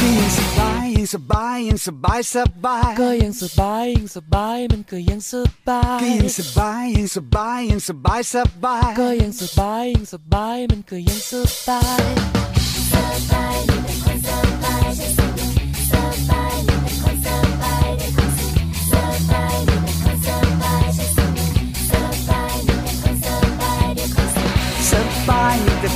[0.00, 5.32] ยิ่งสบายยิ่งสบายยิ่งสบายสบาย ก็ยังสบายยังสบายมันก็ยังส
[5.68, 8.34] บายก็ยิ่งสบายยิ่งสบายยิ่งสบายส
[8.64, 11.32] บาย ก็ยังสบายยังสบายมันก็ยังส
[11.68, 12.02] บาย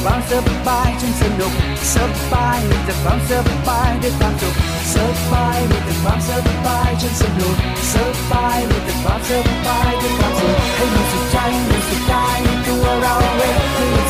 [0.04, 0.32] ความส
[0.68, 1.52] บายฉันสนุก
[1.94, 1.96] ส
[2.32, 3.30] บายมีแต่ความส
[3.68, 4.54] บายด้วยความสุข
[4.92, 4.96] ส
[5.32, 6.30] บายมีแต่ความส
[6.66, 7.56] บายฉันสนุก
[7.92, 7.94] ส
[8.30, 9.30] บายมีแต่ความส
[9.66, 11.36] บายด้วยความสุขให้มันสุขใจ
[11.68, 13.42] มันสุขกายในตัวเราเอ
[14.06, 14.09] ง